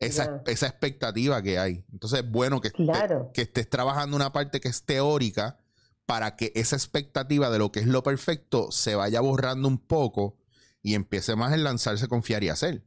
Esa, 0.00 0.42
esa 0.46 0.66
expectativa 0.66 1.40
que 1.42 1.58
hay. 1.58 1.84
Entonces, 1.92 2.20
es 2.20 2.30
bueno 2.30 2.60
que, 2.60 2.68
esté- 2.68 2.84
Claro. 2.84 3.30
que 3.32 3.42
estés 3.42 3.68
trabajando 3.68 4.14
una 4.16 4.32
parte 4.32 4.60
que 4.60 4.68
es 4.68 4.84
teórica 4.84 5.58
para 6.04 6.36
que 6.36 6.52
esa 6.54 6.76
expectativa 6.76 7.50
de 7.50 7.58
lo 7.58 7.72
que 7.72 7.80
es 7.80 7.86
lo 7.86 8.02
perfecto 8.02 8.70
se 8.70 8.94
vaya 8.94 9.20
borrando 9.20 9.66
un 9.68 9.78
poco 9.78 10.36
y 10.82 10.94
empiece 10.94 11.34
más 11.34 11.52
en 11.52 11.64
lanzarse, 11.64 12.08
confiar 12.08 12.44
y 12.44 12.48
hacer. 12.50 12.82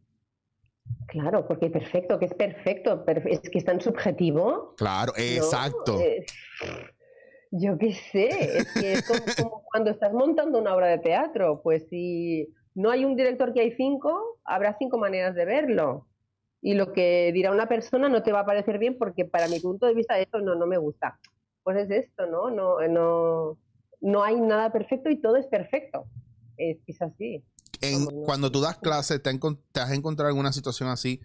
Claro, 1.08 1.48
porque 1.48 1.70
perfecto, 1.70 2.18
que 2.20 2.26
es 2.26 2.34
perfecto, 2.34 3.04
perfe- 3.06 3.32
es 3.32 3.40
que 3.50 3.58
es 3.60 3.66
tan 3.66 3.82
subjetivo. 3.82 4.76
Claro, 4.78 5.14
¿no? 5.18 5.24
exacto. 5.24 6.00
Eh, 6.00 6.26
yo 7.52 7.78
qué 7.78 7.94
sé, 7.94 8.58
es 8.60 8.72
que 8.74 8.94
es 8.94 9.04
como, 9.08 9.20
como 9.38 9.64
cuando 9.72 9.92
estás 9.92 10.14
montando 10.14 10.60
una 10.60 10.76
obra 10.76 10.88
de 10.88 11.00
teatro, 11.00 11.62
pues 11.64 11.88
si 11.90 12.48
no 12.76 12.92
hay 12.92 13.06
un 13.06 13.16
director 13.16 13.54
que 13.54 13.62
hay 13.62 13.72
cinco, 13.76 14.40
habrá 14.46 14.76
cinco 14.80 14.98
maneras 14.98 15.36
de 15.36 15.46
verlo. 15.46 16.08
Y 16.62 16.74
lo 16.74 16.92
que 16.94 17.32
dirá 17.34 17.52
una 17.52 17.68
persona 17.70 18.10
no 18.10 18.22
te 18.24 18.32
va 18.32 18.42
a 18.42 18.46
parecer 18.46 18.80
bien 18.80 18.98
porque 18.98 19.26
para 19.26 19.48
mi 19.48 19.60
punto 19.60 19.86
de 19.86 19.94
vista 19.94 20.20
esto 20.20 20.40
no, 20.42 20.56
no 20.56 20.68
me 20.68 20.78
gusta. 20.78 21.20
Pues 21.64 21.78
es 21.78 21.90
esto, 22.06 22.26
¿no? 22.28 22.50
No, 22.50 22.86
no, 22.88 23.58
no 24.02 24.24
hay 24.24 24.40
nada 24.40 24.72
perfecto 24.72 25.10
y 25.10 25.22
todo 25.22 25.38
es 25.38 25.48
perfecto. 25.48 26.06
Es, 26.58 26.78
es 26.88 27.02
así. 27.02 27.44
En- 27.82 28.06
Vamos, 28.06 28.14
no. 28.14 28.22
cuando 28.24 28.52
tú 28.52 28.60
das 28.62 28.78
clases, 28.78 29.22
¿te, 29.24 29.32
te 29.72 29.80
has 29.80 29.92
encontrado 29.92 30.28
alguna 30.28 30.52
situación 30.52 30.90
así 30.90 31.22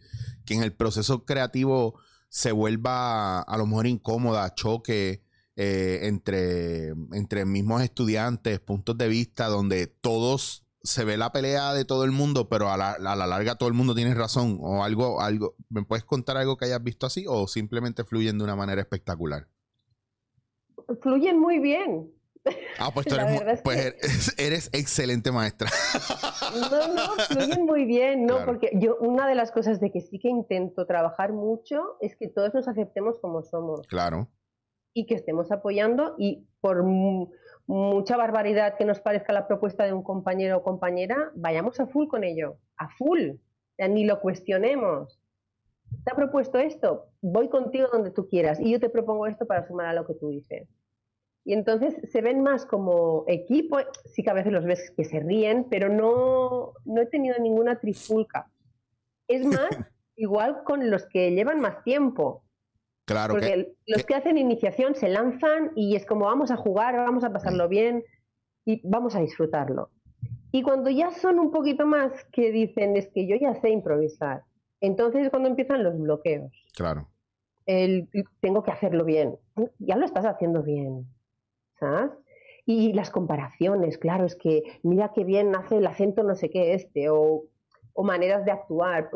que 0.46 0.54
en 0.54 0.62
el 0.62 0.72
proceso 0.72 1.24
creativo 1.24 1.98
se 2.28 2.52
vuelva 2.52 3.40
a 3.40 3.56
lo 3.58 3.66
mejor 3.66 3.86
incómoda, 3.86 4.54
choque 4.54 5.22
eh, 5.56 6.00
entre, 6.02 6.88
entre 7.12 7.44
mismos 7.44 7.82
estudiantes, 7.82 8.58
puntos 8.60 8.98
de 8.98 9.08
vista, 9.08 9.46
donde 9.46 9.86
todos 9.86 10.63
se 10.84 11.04
ve 11.04 11.16
la 11.16 11.32
pelea 11.32 11.72
de 11.72 11.84
todo 11.86 12.04
el 12.04 12.12
mundo, 12.12 12.48
pero 12.48 12.68
a 12.68 12.76
la, 12.76 12.92
a 12.92 13.16
la 13.16 13.26
larga 13.26 13.56
todo 13.56 13.68
el 13.68 13.74
mundo 13.74 13.94
tiene 13.94 14.14
razón 14.14 14.58
o 14.60 14.84
algo, 14.84 15.20
algo. 15.22 15.56
¿Me 15.70 15.82
puedes 15.82 16.04
contar 16.04 16.36
algo 16.36 16.56
que 16.58 16.66
hayas 16.66 16.82
visto 16.82 17.06
así 17.06 17.24
o 17.26 17.48
simplemente 17.48 18.04
fluyen 18.04 18.36
de 18.38 18.44
una 18.44 18.54
manera 18.54 18.82
espectacular? 18.82 19.48
Fluyen 21.00 21.40
muy 21.40 21.58
bien. 21.58 22.12
Ah, 22.78 22.90
pues 22.92 23.06
tú 23.08 23.14
eres, 23.14 23.40
es 23.40 23.62
pues 23.62 23.76
que- 23.78 23.86
eres, 23.86 24.34
eres 24.38 24.70
excelente 24.74 25.32
maestra. 25.32 25.70
No, 26.70 26.88
no, 26.94 27.02
fluyen 27.28 27.64
muy 27.64 27.86
bien, 27.86 28.26
¿no? 28.26 28.36
Claro. 28.36 28.52
Porque 28.52 28.70
yo, 28.74 28.96
una 29.00 29.26
de 29.26 29.34
las 29.34 29.50
cosas 29.50 29.80
de 29.80 29.90
que 29.90 30.02
sí 30.02 30.18
que 30.18 30.28
intento 30.28 30.86
trabajar 30.86 31.32
mucho 31.32 31.96
es 32.00 32.14
que 32.16 32.28
todos 32.28 32.52
nos 32.52 32.68
aceptemos 32.68 33.18
como 33.20 33.42
somos 33.42 33.86
claro, 33.88 34.28
y 34.92 35.06
que 35.06 35.14
estemos 35.14 35.50
apoyando 35.50 36.14
y 36.18 36.46
por 36.60 36.82
mucha 37.66 38.16
barbaridad 38.16 38.76
que 38.76 38.84
nos 38.84 39.00
parezca 39.00 39.32
la 39.32 39.46
propuesta 39.46 39.84
de 39.84 39.92
un 39.92 40.02
compañero 40.02 40.58
o 40.58 40.62
compañera, 40.62 41.30
vayamos 41.34 41.80
a 41.80 41.86
full 41.86 42.08
con 42.08 42.24
ello, 42.24 42.58
a 42.76 42.88
full, 42.88 43.32
sea, 43.76 43.88
ni 43.88 44.04
lo 44.04 44.20
cuestionemos. 44.20 45.20
¿Te 46.04 46.12
ha 46.12 46.16
propuesto 46.16 46.58
esto? 46.58 47.06
Voy 47.20 47.48
contigo 47.48 47.88
donde 47.92 48.10
tú 48.10 48.28
quieras 48.28 48.60
y 48.60 48.70
yo 48.70 48.80
te 48.80 48.90
propongo 48.90 49.26
esto 49.26 49.46
para 49.46 49.66
sumar 49.66 49.86
a 49.86 49.92
lo 49.92 50.06
que 50.06 50.14
tú 50.14 50.28
dices. 50.28 50.68
Y 51.44 51.52
entonces 51.52 51.94
se 52.10 52.22
ven 52.22 52.42
más 52.42 52.64
como 52.64 53.24
equipo, 53.26 53.78
sí 54.06 54.22
que 54.22 54.30
a 54.30 54.34
veces 54.34 54.52
los 54.52 54.64
ves 54.64 54.90
que 54.96 55.04
se 55.04 55.20
ríen, 55.20 55.66
pero 55.68 55.88
no, 55.88 56.72
no 56.84 57.02
he 57.02 57.06
tenido 57.06 57.36
ninguna 57.38 57.78
trifulca. 57.80 58.50
Es 59.28 59.44
más, 59.44 59.68
igual 60.16 60.64
con 60.64 60.90
los 60.90 61.06
que 61.06 61.32
llevan 61.32 61.60
más 61.60 61.84
tiempo, 61.84 62.44
claro 63.04 63.34
porque 63.34 63.46
que 63.46 63.76
los 63.86 64.04
que 64.04 64.14
hacen 64.14 64.38
iniciación 64.38 64.94
se 64.94 65.08
lanzan 65.08 65.72
y 65.74 65.96
es 65.96 66.06
como 66.06 66.26
vamos 66.26 66.50
a 66.50 66.56
jugar, 66.56 66.96
vamos 66.96 67.24
a 67.24 67.32
pasarlo 67.32 67.68
bien 67.68 68.04
y 68.64 68.80
vamos 68.88 69.14
a 69.16 69.20
disfrutarlo. 69.20 69.90
Y 70.52 70.62
cuando 70.62 70.88
ya 70.88 71.10
son 71.10 71.40
un 71.40 71.50
poquito 71.50 71.86
más 71.86 72.12
que 72.32 72.52
dicen 72.52 72.96
es 72.96 73.08
que 73.08 73.26
yo 73.26 73.36
ya 73.36 73.54
sé 73.60 73.70
improvisar, 73.70 74.42
entonces 74.80 75.24
es 75.24 75.30
cuando 75.30 75.48
empiezan 75.48 75.82
los 75.82 75.98
bloqueos. 75.98 76.52
claro. 76.76 77.08
El 77.66 78.10
tengo 78.40 78.62
que 78.62 78.72
hacerlo 78.72 79.06
bien. 79.06 79.38
Ya 79.78 79.96
lo 79.96 80.04
estás 80.04 80.26
haciendo 80.26 80.62
bien. 80.62 81.06
¿Sabes? 81.80 82.10
Y 82.66 82.92
las 82.92 83.10
comparaciones, 83.10 83.96
claro, 83.96 84.26
es 84.26 84.36
que 84.36 84.62
mira 84.82 85.12
qué 85.14 85.24
bien 85.24 85.54
hace 85.56 85.78
el 85.78 85.86
acento 85.86 86.22
no 86.22 86.34
sé 86.34 86.50
qué 86.50 86.74
este, 86.74 87.08
o, 87.08 87.44
o 87.94 88.02
maneras 88.02 88.44
de 88.44 88.50
actuar. 88.50 89.08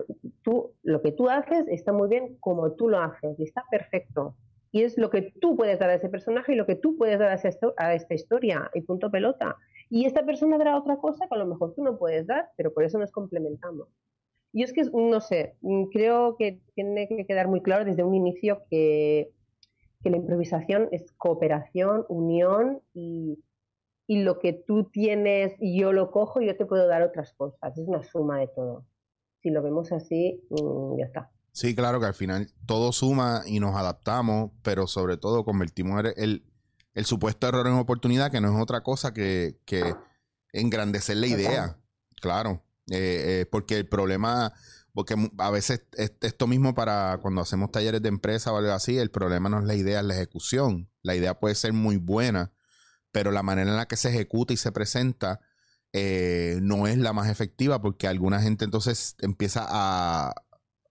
Tú, 0.43 0.73
lo 0.83 1.03
que 1.03 1.13
tú 1.13 1.29
haces 1.29 1.67
está 1.69 1.93
muy 1.93 2.09
bien 2.09 2.37
como 2.41 2.73
tú 2.73 2.89
lo 2.89 2.99
haces 3.01 3.39
y 3.39 3.45
está 3.45 3.65
perfecto. 3.71 4.35
Y 4.71 4.83
es 4.83 4.97
lo 4.99 5.11
que 5.11 5.33
tú 5.41 5.57
puedes 5.57 5.79
dar 5.79 5.91
a 5.91 5.95
ese 5.95 6.09
personaje 6.09 6.53
y 6.53 6.57
lo 6.57 6.67
que 6.67 6.77
tú 6.77 6.97
puedes 6.97 7.19
dar 7.19 7.31
a, 7.31 7.95
esta 7.95 8.15
historia 8.15 8.71
y 8.75 8.83
punto 8.83 9.11
pelota. 9.11 9.57
Y 9.91 10.05
esta 10.05 10.25
persona 10.25 10.59
dará 10.59 10.77
otra 10.77 10.97
cosa 10.97 11.27
que 11.27 11.35
a 11.35 11.39
lo 11.39 11.47
mejor 11.47 11.75
tú 11.75 11.83
no 11.83 11.99
puedes 11.99 12.27
dar, 12.27 12.51
pero 12.57 12.73
por 12.73 12.85
eso 12.85 12.99
nos 12.99 13.11
complementamos. 13.11 13.89
Y 14.53 14.63
es 14.63 14.73
que, 14.73 14.83
no 14.93 15.21
sé, 15.21 15.57
creo 15.93 16.37
que 16.37 16.61
tiene 16.75 17.09
que 17.09 17.27
quedar 17.27 17.49
muy 17.49 17.63
claro 17.63 17.85
desde 17.85 18.03
un 18.03 18.15
inicio 18.15 18.63
que, 18.71 19.31
que 20.03 20.11
la 20.11 20.17
improvisación 20.17 20.89
es 20.93 21.13
cooperación, 21.13 22.05
unión 22.09 22.81
y, 22.95 23.39
y 24.09 24.23
lo 24.23 24.39
que 24.41 24.53
tú 24.55 24.91
tienes 24.91 25.53
y 25.61 25.79
yo 25.81 25.93
lo 25.93 26.11
cojo 26.11 26.41
yo 26.41 26.57
te 26.57 26.67
puedo 26.67 26.89
dar 26.89 27.03
otras 27.03 27.33
cosas. 27.35 27.79
Es 27.79 27.87
una 27.87 28.03
suma 28.03 28.41
de 28.41 28.49
todo. 28.49 28.87
Si 29.43 29.51
lo 29.51 29.63
vemos 29.63 29.93
así, 29.93 30.43
mm, 30.51 30.99
ya 30.99 31.05
está. 31.05 31.31
Sí, 31.53 31.75
claro 31.77 32.01
que 32.01 32.07
al 32.07 32.15
final 32.15 32.49
todo 32.67 32.91
suma 32.93 33.43
y 33.47 33.61
nos 33.61 33.77
adaptamos, 33.77 34.51
pero 34.63 34.87
sobre 34.87 35.17
todo 35.19 35.45
convertimos 35.45 36.01
el, 36.05 36.15
el- 36.17 36.45
el 36.95 37.05
supuesto 37.05 37.47
error 37.47 37.67
en 37.69 37.75
oportunidad, 37.75 38.33
que 38.33 38.41
no 38.41 38.49
es 38.57 38.61
otra 38.61 38.81
cosa 38.83 39.13
que, 39.15 39.61
que 39.65 39.95
engrandecer 40.53 41.17
la 41.19 41.27
idea. 41.29 41.79
Claro, 42.21 42.63
Eh, 42.91 43.43
eh, 43.43 43.47
porque 43.53 43.77
el 43.77 43.87
problema, 43.87 44.55
porque 44.95 45.15
a 45.37 45.51
veces 45.51 45.87
es- 45.99 46.15
esto 46.23 46.47
mismo 46.47 46.75
para 46.75 47.19
cuando 47.21 47.43
hacemos 47.43 47.71
talleres 47.71 48.01
de 48.01 48.09
empresa 48.09 48.51
o 48.53 48.57
algo 48.57 48.73
así, 48.73 48.97
el 48.97 49.11
problema 49.11 49.51
no 49.51 49.59
es 49.59 49.65
la 49.67 49.75
idea, 49.75 50.01
es 50.01 50.07
la 50.07 50.15
ejecución. 50.15 50.89
La 51.03 51.15
idea 51.15 51.39
puede 51.39 51.55
ser 51.55 51.75
muy 51.75 51.99
buena, 51.99 52.51
pero 53.13 53.31
la 53.33 53.43
manera 53.43 53.71
en 53.71 53.77
la 53.77 53.87
que 53.89 53.97
se 53.97 54.09
ejecuta 54.11 54.53
y 54.53 54.57
se 54.57 54.73
presenta 54.73 55.41
eh, 55.93 56.59
no 56.63 56.87
es 56.87 56.99
la 56.99 57.13
más 57.13 57.29
efectiva 57.31 57.81
porque 57.81 58.07
alguna 58.07 58.41
gente 58.43 58.65
entonces 58.65 59.17
empieza 59.21 59.65
a, 59.69 60.35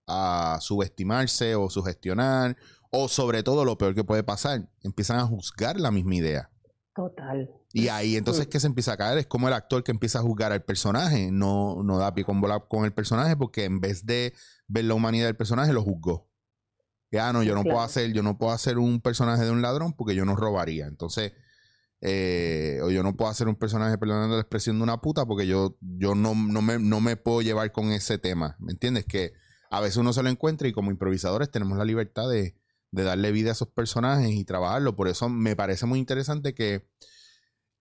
a 0.07 0.57
subestimarse 0.61 1.55
o 1.55 1.69
sugestionar 1.69 2.57
o 2.89 3.07
sobre 3.07 3.43
todo 3.43 3.65
lo 3.65 3.77
peor 3.77 3.93
que 3.93 4.03
puede 4.03 4.23
pasar, 4.23 4.67
empiezan 4.81 5.19
a 5.19 5.25
juzgar 5.27 5.79
la 5.79 5.91
misma 5.91 6.15
idea. 6.15 6.49
Total. 6.95 7.49
Y 7.73 7.89
ahí 7.89 8.15
entonces 8.15 8.47
Mm. 8.47 8.49
que 8.49 8.59
se 8.59 8.67
empieza 8.67 8.93
a 8.93 8.97
caer 8.97 9.19
es 9.19 9.27
como 9.27 9.47
el 9.47 9.53
actor 9.53 9.83
que 9.83 9.91
empieza 9.91 10.17
a 10.19 10.23
juzgar 10.23 10.51
al 10.51 10.63
personaje, 10.63 11.29
no, 11.31 11.83
no 11.83 11.99
da 11.99 12.13
pie 12.15 12.23
con 12.25 12.41
bola 12.41 12.59
con 12.61 12.85
el 12.85 12.93
personaje 12.93 13.37
porque 13.37 13.65
en 13.65 13.79
vez 13.79 14.05
de 14.05 14.33
ver 14.67 14.85
la 14.85 14.95
humanidad 14.95 15.27
del 15.27 15.35
personaje 15.35 15.73
lo 15.73 15.83
juzgó. 15.83 16.27
Ya 17.11 17.31
no, 17.31 17.43
yo 17.43 17.53
no 17.55 17.63
puedo 17.63 17.81
hacer, 17.81 18.11
yo 18.13 18.23
no 18.23 18.37
puedo 18.37 18.51
hacer 18.51 18.79
un 18.79 18.99
personaje 18.99 19.45
de 19.45 19.51
un 19.51 19.61
ladrón 19.61 19.93
porque 19.93 20.15
yo 20.15 20.25
no 20.25 20.35
robaría. 20.35 20.87
Entonces, 20.87 21.33
eh, 22.01 22.79
o 22.83 22.91
yo 22.91 23.03
no 23.03 23.15
puedo 23.15 23.31
hacer 23.31 23.47
un 23.47 23.55
personaje, 23.55 23.97
perdonando 23.97 24.35
la 24.35 24.41
expresión 24.41 24.77
de 24.77 24.83
una 24.83 25.01
puta, 25.01 25.25
porque 25.25 25.47
yo, 25.47 25.77
yo 25.81 26.15
no, 26.15 26.35
no, 26.35 26.61
me, 26.61 26.79
no 26.79 27.01
me 27.01 27.17
puedo 27.17 27.41
llevar 27.41 27.71
con 27.71 27.91
ese 27.91 28.17
tema. 28.17 28.55
¿Me 28.59 28.71
entiendes? 28.71 29.05
Que 29.05 29.33
a 29.69 29.81
veces 29.81 29.97
uno 29.97 30.13
se 30.13 30.23
lo 30.23 30.29
encuentra 30.29 30.67
y 30.67 30.73
como 30.73 30.91
improvisadores 30.91 31.51
tenemos 31.51 31.77
la 31.77 31.85
libertad 31.85 32.29
de, 32.29 32.55
de 32.91 33.03
darle 33.03 33.31
vida 33.31 33.49
a 33.49 33.53
esos 33.53 33.69
personajes 33.69 34.31
y 34.31 34.45
trabajarlo. 34.45 34.95
Por 34.95 35.07
eso 35.07 35.29
me 35.29 35.55
parece 35.55 35.85
muy 35.85 35.99
interesante 35.99 36.53
que, 36.53 36.87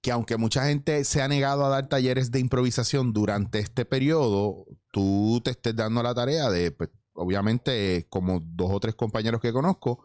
que 0.01 0.11
aunque 0.11 0.37
mucha 0.37 0.67
gente 0.67 1.05
se 1.05 1.23
ha 1.23 1.29
negado 1.29 1.65
a 1.65 1.69
dar 1.69 1.89
talleres 1.89 2.31
de 2.31 2.41
improvisación 2.41 3.13
durante 3.13 3.59
este 3.59 3.85
periodo, 3.85 4.67
tú 4.93 5.41
te 5.45 5.51
estés 5.51 5.77
dando 5.77 6.03
la 6.03 6.15
tarea 6.15 6.49
de, 6.51 6.71
pues, 6.71 6.91
obviamente, 7.13 8.07
como 8.09 8.41
dos 8.41 8.71
o 8.73 8.81
tres 8.81 8.95
compañeros 8.95 9.41
que 9.41 9.53
conozco, 9.53 10.05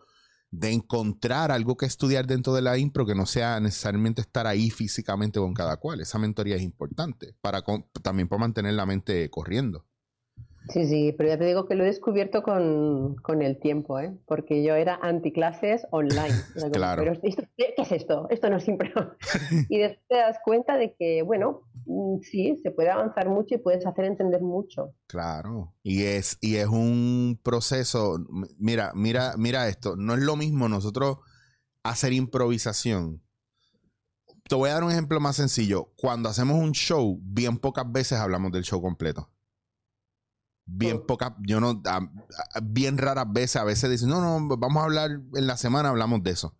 de 0.51 0.72
encontrar 0.72 1.50
algo 1.51 1.77
que 1.77 1.86
estudiar 1.86 2.27
dentro 2.27 2.53
de 2.53 2.62
la 2.62 2.77
impro 2.77 3.05
que 3.05 3.15
no 3.15 3.25
sea 3.25 3.60
necesariamente 3.62 4.22
estar 4.22 4.46
ahí 4.48 4.70
físicamente 4.70 5.39
con 5.39 5.53
cada 5.53 5.77
cual. 5.77 6.01
Esa 6.01 6.20
mentoría 6.20 6.58
es 6.58 6.62
importante 6.62 7.34
para 7.41 7.62
con- 7.62 7.86
también 8.03 8.27
para 8.27 8.41
mantener 8.41 8.74
la 8.74 8.86
mente 8.86 9.29
corriendo. 9.29 9.86
Sí, 10.70 10.86
sí, 10.88 11.13
pero 11.17 11.29
ya 11.29 11.39
te 11.39 11.46
digo 11.46 11.65
que 11.65 11.74
lo 11.75 11.84
he 11.84 11.88
descubierto 11.88 12.43
con, 12.43 13.15
con 13.15 13.41
el 13.41 13.60
tiempo, 13.60 14.00
¿eh? 14.00 14.15
Porque 14.27 14.63
yo 14.63 14.75
era 14.75 15.00
anticlases 15.01 15.88
online. 15.89 16.36
Como, 16.53 16.72
Claro. 16.72 17.01
Pero 17.03 17.20
¿qué, 17.58 17.74
qué 17.75 17.81
es 17.81 17.91
esto? 17.91 18.27
Esto 18.29 18.50
no 18.50 18.58
es 18.58 18.67
impro. 18.67 19.15
y 19.70 19.79
después 19.79 20.05
te 20.08 20.15
das 20.17 20.38
cuenta 20.46 20.77
de 20.77 20.93
que, 20.93 21.24
bueno, 21.24 21.62
sí, 22.22 22.60
se 22.64 22.72
puede 22.72 22.90
avanzar 22.90 23.30
mucho 23.30 23.56
y 23.56 23.58
puedes 23.60 23.86
hacer 23.86 24.06
entender 24.06 24.42
mucho. 24.42 24.94
Claro. 25.08 25.74
Y 25.84 26.04
es, 26.04 26.38
y 26.42 26.56
es 26.58 26.68
un 26.68 27.40
proceso. 27.44 28.18
Mira, 28.58 28.92
mira, 28.96 29.34
mira 29.38 29.68
esto. 29.68 29.96
No 29.96 30.14
es 30.14 30.20
lo 30.22 30.36
mismo 30.36 30.68
nosotros 30.70 31.18
hacer 31.84 32.14
improvisación. 32.14 33.22
Te 34.48 34.56
voy 34.56 34.70
a 34.70 34.74
dar 34.74 34.84
un 34.84 34.92
ejemplo 34.92 35.20
más 35.20 35.36
sencillo. 35.38 35.92
Cuando 35.96 36.28
hacemos 36.30 36.58
un 36.58 36.74
show, 36.74 37.20
bien 37.24 37.58
pocas 37.58 37.90
veces 37.92 38.20
hablamos 38.20 38.52
del 38.52 38.64
show 38.64 38.82
completo. 38.82 39.30
Bien 40.66 40.98
Mm. 40.98 41.06
pocas, 41.06 41.34
yo 41.46 41.60
no, 41.60 41.82
a- 41.86 41.98
a- 42.56 42.60
bien 42.62 42.98
raras 42.98 43.26
veces, 43.32 43.58
a 43.58 43.64
veces 43.64 43.90
dicen, 43.90 44.10
no, 44.10 44.22
no, 44.40 44.58
vamos 44.58 44.82
a 44.82 44.86
hablar 44.86 45.10
en 45.34 45.48
la 45.48 45.58
semana, 45.58 45.90
hablamos 45.90 46.22
de 46.24 46.32
eso. 46.32 46.56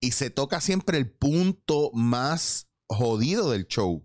Y 0.00 0.12
se 0.12 0.30
toca 0.30 0.60
siempre 0.60 0.98
el 0.98 1.10
punto 1.10 1.90
más 1.92 2.68
jodido 2.88 3.50
del 3.50 3.66
show. 3.66 4.04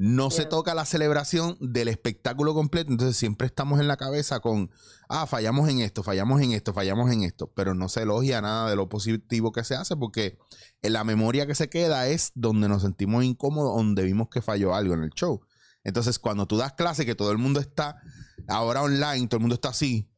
No 0.00 0.30
se 0.30 0.46
toca 0.46 0.76
la 0.76 0.84
celebración 0.84 1.56
del 1.60 1.88
espectáculo 1.88 2.54
completo, 2.54 2.92
entonces 2.92 3.16
siempre 3.16 3.48
estamos 3.48 3.80
en 3.80 3.88
la 3.88 3.96
cabeza 3.96 4.38
con, 4.38 4.70
ah, 5.08 5.26
fallamos 5.26 5.68
en 5.68 5.80
esto, 5.80 6.04
fallamos 6.04 6.40
en 6.40 6.52
esto, 6.52 6.72
fallamos 6.72 7.10
en 7.10 7.24
esto, 7.24 7.52
pero 7.52 7.74
no 7.74 7.88
se 7.88 8.02
elogia 8.02 8.40
nada 8.40 8.70
de 8.70 8.76
lo 8.76 8.88
positivo 8.88 9.50
que 9.50 9.64
se 9.64 9.74
hace 9.74 9.96
porque 9.96 10.38
en 10.82 10.92
la 10.92 11.02
memoria 11.02 11.48
que 11.48 11.56
se 11.56 11.68
queda 11.68 12.06
es 12.06 12.30
donde 12.36 12.68
nos 12.68 12.82
sentimos 12.82 13.24
incómodos, 13.24 13.74
donde 13.74 14.04
vimos 14.04 14.28
que 14.28 14.40
falló 14.40 14.72
algo 14.72 14.94
en 14.94 15.02
el 15.02 15.10
show. 15.10 15.40
Entonces, 15.82 16.20
cuando 16.20 16.46
tú 16.46 16.56
das 16.56 16.74
clase, 16.74 17.04
que 17.04 17.16
todo 17.16 17.32
el 17.32 17.38
mundo 17.38 17.58
está 17.58 18.00
ahora 18.46 18.82
online, 18.82 19.26
todo 19.26 19.38
el 19.38 19.42
mundo 19.42 19.54
está 19.54 19.70
así, 19.70 20.08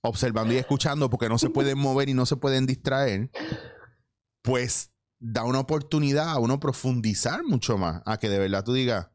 observando 0.00 0.54
y 0.54 0.56
escuchando 0.56 1.10
porque 1.10 1.28
no 1.28 1.36
se 1.36 1.50
pueden 1.50 1.76
mover 1.78 2.08
y 2.08 2.14
no 2.14 2.24
se 2.24 2.36
pueden 2.36 2.64
distraer, 2.64 3.30
pues 4.40 4.90
da 5.18 5.44
una 5.44 5.60
oportunidad 5.60 6.28
a 6.30 6.38
uno 6.38 6.60
profundizar 6.60 7.42
mucho 7.44 7.78
más, 7.78 8.02
a 8.04 8.18
que 8.18 8.28
de 8.28 8.38
verdad 8.38 8.64
tú 8.64 8.72
digas, 8.72 9.08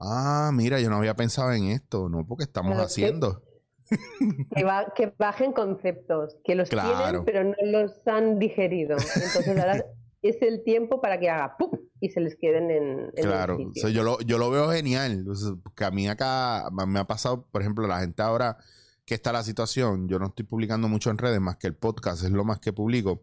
ah, 0.00 0.50
mira, 0.52 0.80
yo 0.80 0.90
no 0.90 0.96
había 0.96 1.14
pensado 1.16 1.52
en 1.52 1.64
esto, 1.66 2.08
no, 2.08 2.26
porque 2.26 2.44
estamos 2.44 2.72
Claro, 2.72 2.86
haciendo. 2.86 3.42
Que, 4.56 4.64
ba- 4.64 4.92
que 4.96 5.14
bajen 5.18 5.52
conceptos, 5.52 6.36
que 6.44 6.54
los 6.54 6.68
Claro. 6.70 7.22
tienen, 7.22 7.24
pero 7.24 7.44
no 7.44 7.54
los 7.70 7.92
han 8.06 8.38
digerido. 8.38 8.96
Entonces 8.96 9.48
ahora 9.48 9.84
es 10.22 10.40
el 10.40 10.64
tiempo 10.64 11.00
para 11.02 11.20
que 11.20 11.28
haga 11.28 11.56
¡pum! 11.58 11.70
y 12.00 12.08
se 12.08 12.20
les 12.20 12.34
queden 12.36 12.70
en, 12.70 12.88
en 13.00 13.12
el 13.14 13.22
Claro, 13.24 13.56
sitio. 13.58 13.70
o 13.70 13.74
sea, 13.74 13.90
yo, 13.90 14.02
lo, 14.02 14.18
yo 14.22 14.38
lo 14.38 14.50
veo 14.50 14.70
genial. 14.70 15.24
Sea, 15.34 15.52
que 15.76 15.84
a 15.84 15.90
mí 15.90 16.08
acá 16.08 16.70
me 16.86 16.98
ha 16.98 17.06
pasado, 17.06 17.46
por 17.50 17.60
ejemplo, 17.60 17.86
la 17.86 18.00
gente 18.00 18.22
ahora 18.22 18.56
que 19.04 19.14
está 19.14 19.32
la 19.32 19.42
situación, 19.42 20.08
yo 20.08 20.18
no 20.18 20.28
estoy 20.28 20.46
publicando 20.46 20.88
mucho 20.88 21.10
en 21.10 21.18
redes 21.18 21.40
más 21.40 21.58
que 21.58 21.66
el 21.66 21.76
podcast, 21.76 22.24
es 22.24 22.30
lo 22.30 22.44
más 22.44 22.58
que 22.60 22.72
publico. 22.72 23.20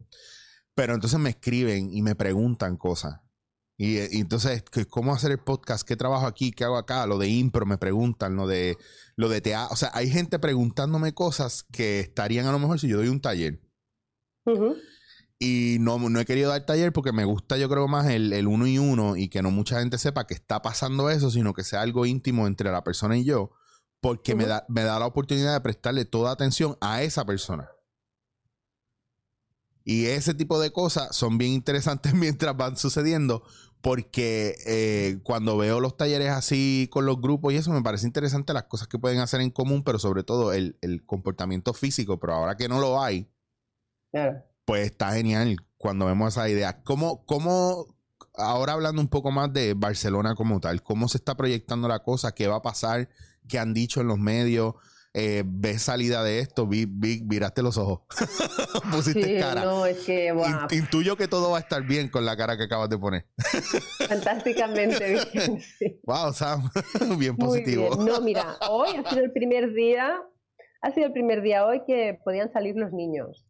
Pero 0.76 0.94
entonces 0.94 1.20
me 1.20 1.30
escriben 1.32 1.94
y 1.94 2.02
me 2.02 2.16
preguntan 2.16 2.78
cosas. 2.78 3.20
Y, 3.78 3.98
y 4.16 4.22
entonces, 4.22 4.64
¿qué- 4.72 4.86
¿cómo 4.86 5.14
hacer 5.14 5.32
el 5.32 5.40
podcast? 5.40 5.88
¿Qué 5.88 5.96
trabajo 5.96 6.28
aquí? 6.28 6.52
¿Qué 6.52 6.64
hago 6.64 6.78
acá? 6.78 7.06
Lo 7.08 7.18
de 7.18 7.28
impro 7.30 7.66
me 7.66 7.78
preguntan, 7.78 8.36
lo 8.36 8.46
de, 8.48 8.78
lo 9.16 9.28
de 9.28 9.42
teatro. 9.42 9.74
O 9.74 9.76
sea, 9.76 9.90
hay 9.94 10.10
gente 10.10 10.38
preguntándome 10.40 11.14
cosas 11.14 11.64
que 11.72 12.00
estarían 12.00 12.46
a 12.46 12.52
lo 12.52 12.60
mejor 12.60 12.80
si 12.80 12.88
yo 12.88 12.98
doy 12.98 13.08
un 13.08 13.22
taller. 13.22 13.60
Y 15.40 15.78
no, 15.80 15.98
no 15.98 16.20
he 16.20 16.26
querido 16.26 16.52
dar 16.52 16.64
taller 16.68 16.94
porque 16.94 17.12
me 17.12 17.26
gusta, 17.26 17.58
yo 17.58 17.68
creo, 17.68 17.88
más 17.88 18.08
el, 18.10 18.32
el 18.34 18.46
uno 18.48 18.68
y 18.68 18.78
uno 18.78 19.16
y 19.18 19.28
que 19.30 19.42
no 19.42 19.50
mucha 19.50 19.80
gente 19.80 19.98
sepa 19.98 20.28
que 20.28 20.36
está 20.36 20.62
pasando 20.62 21.10
eso, 21.10 21.32
sino 21.32 21.54
que 21.54 21.64
sea 21.64 21.82
algo 21.82 22.06
íntimo 22.06 22.46
entre 22.46 22.72
la 22.72 22.84
persona 22.84 23.18
y 23.18 23.24
yo, 23.24 23.50
porque 24.00 24.36
me, 24.36 24.46
da, 24.46 24.66
me 24.70 24.84
da 24.84 25.00
la 25.00 25.08
oportunidad 25.08 25.54
de 25.54 25.62
prestarle 25.62 26.06
toda 26.06 26.32
atención 26.32 26.78
a 26.80 27.02
esa 27.02 27.26
persona. 27.26 27.70
Y 29.84 30.06
ese 30.06 30.34
tipo 30.34 30.60
de 30.60 30.72
cosas 30.72 31.16
son 31.16 31.38
bien 31.38 31.52
interesantes 31.52 32.14
mientras 32.16 32.56
van 32.56 32.78
sucediendo, 32.78 33.44
porque 33.82 34.56
eh, 34.66 35.20
cuando 35.24 35.58
veo 35.58 35.80
los 35.80 35.98
talleres 35.98 36.30
así 36.30 36.88
con 36.92 37.06
los 37.06 37.20
grupos 37.20 37.54
y 37.54 37.58
eso, 37.58 37.72
me 37.72 37.82
parece 37.82 38.06
interesante 38.06 38.54
las 38.54 38.66
cosas 38.66 38.88
que 38.88 39.00
pueden 39.00 39.20
hacer 39.20 39.42
en 39.42 39.50
común, 39.50 39.84
pero 39.84 39.98
sobre 40.00 40.24
todo 40.24 40.54
el, 40.54 40.78
el 40.82 41.04
comportamiento 41.06 41.74
físico. 41.74 42.20
Pero 42.20 42.34
ahora 42.34 42.56
que 42.56 42.70
no 42.70 42.80
lo 42.80 43.02
hay, 43.02 43.28
pues 44.66 44.86
está 44.86 45.14
genial 45.14 45.58
cuando 45.78 46.06
vemos 46.06 46.34
esa 46.34 46.48
idea. 46.48 46.84
¿Cómo, 46.84 47.26
cómo, 47.26 47.88
ahora 48.36 48.74
hablando 48.74 49.02
un 49.02 49.08
poco 49.08 49.32
más 49.32 49.52
de 49.52 49.74
Barcelona 49.74 50.36
como 50.36 50.60
tal, 50.60 50.84
cómo 50.84 51.08
se 51.08 51.18
está 51.18 51.36
proyectando 51.36 51.88
la 51.88 52.04
cosa? 52.04 52.34
¿Qué 52.34 52.48
va 52.48 52.58
a 52.58 52.62
pasar? 52.62 53.10
¿Qué 53.48 53.58
han 53.58 53.74
dicho 53.74 54.02
en 54.02 54.08
los 54.08 54.20
medios? 54.20 54.76
Eh, 55.14 55.44
¿Ves 55.46 55.82
salida 55.82 56.24
de 56.24 56.40
esto? 56.40 56.68
Vi, 56.68 56.86
vi- 56.88 57.22
miraste 57.24 57.62
los 57.62 57.78
ojos. 57.78 58.02
Pusiste 58.92 59.24
Sí, 59.24 59.40
cara. 59.40 59.66
no, 59.66 59.86
es 59.86 60.00
que, 60.06 60.28
In- 60.28 60.78
Intuyo 60.78 61.18
que 61.18 61.28
todo 61.28 61.52
va 61.52 61.58
a 61.58 61.60
estar 61.62 61.84
bien 61.84 62.08
con 62.08 62.26
la 62.26 62.38
cara 62.38 62.56
que 62.58 62.64
acabas 62.64 62.90
de 62.90 62.98
poner. 62.98 63.26
fantásticamente 64.08 65.06
bien. 65.34 65.62
sí. 65.62 66.00
Wow, 66.04 66.34
Sam. 66.34 66.70
bien 67.20 67.36
positivo. 67.36 67.90
bien. 67.96 68.06
No, 68.06 68.22
mira, 68.22 68.58
hoy 68.70 68.90
ha 69.04 69.10
sido 69.10 69.24
el 69.26 69.32
primer 69.32 69.74
día, 69.74 70.16
ha 70.82 70.92
sido 70.92 71.08
el 71.08 71.14
primer 71.14 71.42
día 71.42 71.66
hoy 71.66 71.82
que 71.86 72.20
podían 72.24 72.52
salir 72.52 72.76
los 72.76 72.92
niños. 72.94 73.46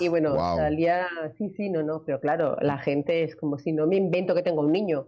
Y 0.00 0.08
bueno, 0.08 0.34
Wow. 0.34 0.56
salía, 0.56 1.06
sí, 1.38 1.50
sí, 1.56 1.70
no, 1.70 1.84
no, 1.84 2.02
pero 2.04 2.18
claro, 2.20 2.56
la 2.60 2.78
gente 2.78 3.22
es 3.22 3.36
como 3.36 3.58
si 3.58 3.70
no 3.72 3.86
me 3.86 3.96
invento 3.96 4.34
que 4.34 4.42
tengo 4.42 4.60
un 4.62 4.72
niño. 4.72 5.06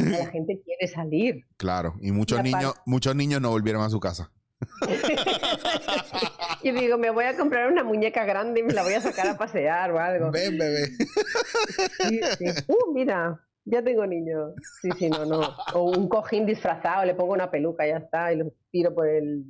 La 0.00 0.26
gente 0.26 0.60
quiere 0.64 0.86
salir. 0.92 1.46
Claro. 1.56 1.94
Y 2.00 2.10
muchos 2.12 2.40
Y 2.40 2.42
niños, 2.42 2.74
muchos 2.84 3.14
niños 3.16 3.40
no 3.40 3.50
volvieron 3.50 3.82
a 3.82 3.88
su 3.88 4.00
casa. 4.00 4.32
Y 6.62 6.70
digo, 6.70 6.96
me 6.96 7.10
voy 7.10 7.24
a 7.24 7.36
comprar 7.36 7.70
una 7.70 7.82
muñeca 7.82 8.24
grande 8.24 8.60
y 8.60 8.62
me 8.62 8.72
la 8.72 8.84
voy 8.84 8.94
a 8.94 9.00
sacar 9.00 9.26
a 9.26 9.36
pasear 9.36 9.90
o 9.90 9.98
algo. 9.98 10.30
Ven, 10.30 10.56
bebé. 10.56 10.86
Sí, 12.08 12.20
sí. 12.38 12.44
Uh, 12.68 12.92
mira, 12.92 13.40
ya 13.64 13.82
tengo 13.82 14.06
niños. 14.06 14.52
Sí, 14.80 14.90
sí, 14.96 15.10
no, 15.10 15.26
no. 15.26 15.40
O 15.74 15.90
un 15.90 16.08
cojín 16.08 16.46
disfrazado, 16.46 17.04
le 17.04 17.14
pongo 17.14 17.32
una 17.32 17.50
peluca, 17.50 17.86
ya 17.86 17.96
está, 17.96 18.32
y 18.32 18.36
lo 18.36 18.52
tiro 18.70 18.94
por 18.94 19.08
el... 19.08 19.44